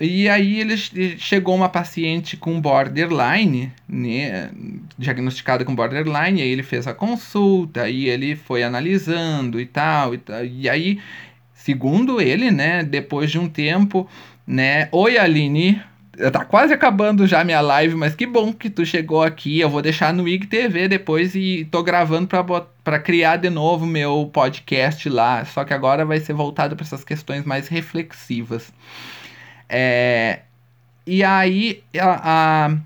[0.00, 0.76] E aí ele
[1.18, 4.50] chegou uma paciente com borderline, né,
[4.96, 10.18] diagnosticada com borderline, aí ele fez a consulta, e ele foi analisando e tal, e
[10.18, 10.44] tal.
[10.44, 11.00] E aí,
[11.52, 14.08] segundo ele, né, depois de um tempo,
[14.46, 15.82] né, oi Aline,
[16.32, 19.58] tá quase acabando já minha live, mas que bom que tu chegou aqui.
[19.58, 22.28] Eu vou deixar no IGTV depois e tô gravando
[22.84, 27.02] para criar de novo meu podcast lá, só que agora vai ser voltado para essas
[27.04, 28.72] questões mais reflexivas.
[29.68, 30.40] É,
[31.06, 32.76] e aí a, a,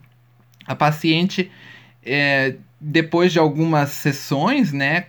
[0.67, 1.51] a paciente,
[2.05, 5.07] é, depois de algumas sessões, né,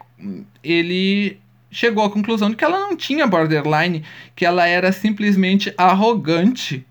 [0.63, 1.39] ele
[1.71, 4.03] chegou à conclusão de que ela não tinha borderline,
[4.35, 6.85] que ela era simplesmente arrogante.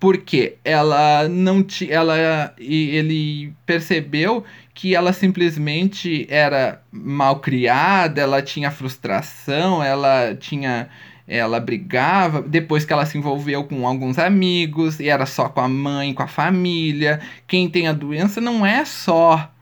[0.00, 1.92] Porque ela não tinha.
[1.92, 2.54] Ela.
[2.56, 10.88] Ele percebeu que ela simplesmente era mal criada, ela tinha frustração, ela tinha
[11.28, 15.68] ela brigava depois que ela se envolveu com alguns amigos e era só com a
[15.68, 17.20] mãe, com a família.
[17.46, 19.52] Quem tem a doença não é só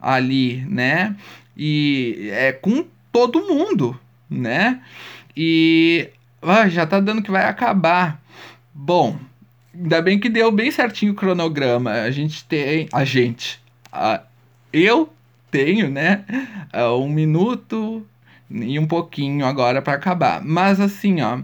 [0.00, 1.16] ali, né?
[1.56, 3.98] E é com todo mundo,
[4.30, 4.80] né?
[5.36, 6.08] E
[6.40, 8.22] ah, já tá dando que vai acabar.
[8.72, 9.18] Bom,
[9.74, 11.90] ainda bem que deu bem certinho o cronograma.
[11.90, 12.88] A gente tem.
[12.92, 13.60] A gente.
[13.90, 14.22] A,
[14.72, 15.12] eu
[15.50, 16.24] tenho, né?
[17.00, 18.06] Um minuto
[18.50, 20.42] e um pouquinho agora para acabar.
[20.42, 21.40] Mas assim, ó.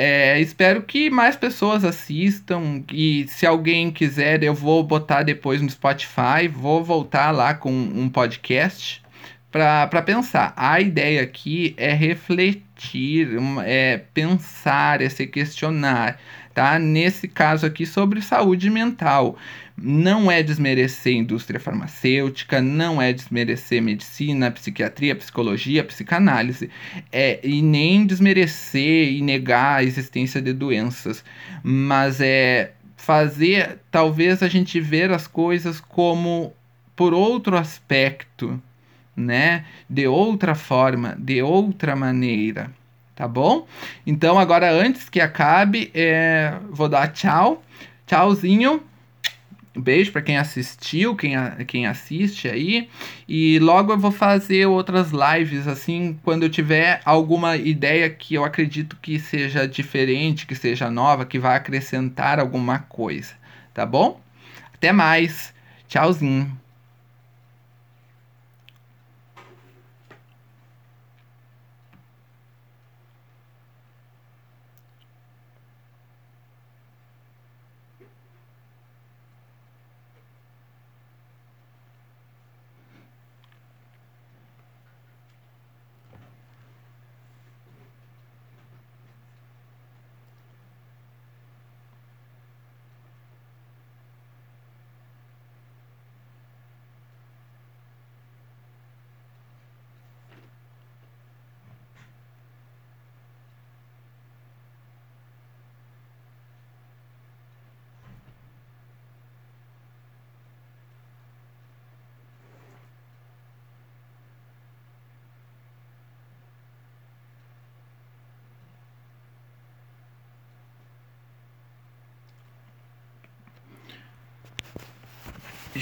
[0.00, 2.84] É, espero que mais pessoas assistam.
[2.92, 6.46] E se alguém quiser, eu vou botar depois no Spotify.
[6.48, 9.02] Vou voltar lá com um podcast
[9.50, 10.52] para pensar.
[10.56, 12.62] A ideia aqui é refletir,
[13.64, 16.18] é pensar, é se questionar,
[16.54, 16.78] tá?
[16.78, 19.36] Nesse caso aqui sobre saúde mental.
[19.80, 26.68] Não é desmerecer indústria farmacêutica, não é desmerecer medicina, psiquiatria, psicologia, psicanálise,
[27.12, 31.24] é, e nem desmerecer e negar a existência de doenças,
[31.62, 36.52] mas é fazer talvez a gente ver as coisas como
[36.96, 38.60] por outro aspecto,
[39.18, 39.64] né?
[39.90, 42.70] De outra forma, de outra maneira,
[43.14, 43.66] tá bom?
[44.06, 47.62] Então agora antes que acabe, é, vou dar tchau,
[48.06, 48.82] tchauzinho.
[49.76, 51.34] beijo para quem assistiu, quem,
[51.66, 52.88] quem assiste aí.
[53.28, 58.44] E logo eu vou fazer outras lives, assim, quando eu tiver alguma ideia que eu
[58.44, 63.34] acredito que seja diferente, que seja nova, que vai acrescentar alguma coisa.
[63.74, 64.20] Tá bom?
[64.74, 65.52] Até mais.
[65.88, 66.56] Tchauzinho.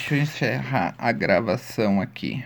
[0.08, 2.44] Deixa eu encerrar a gravação aqui.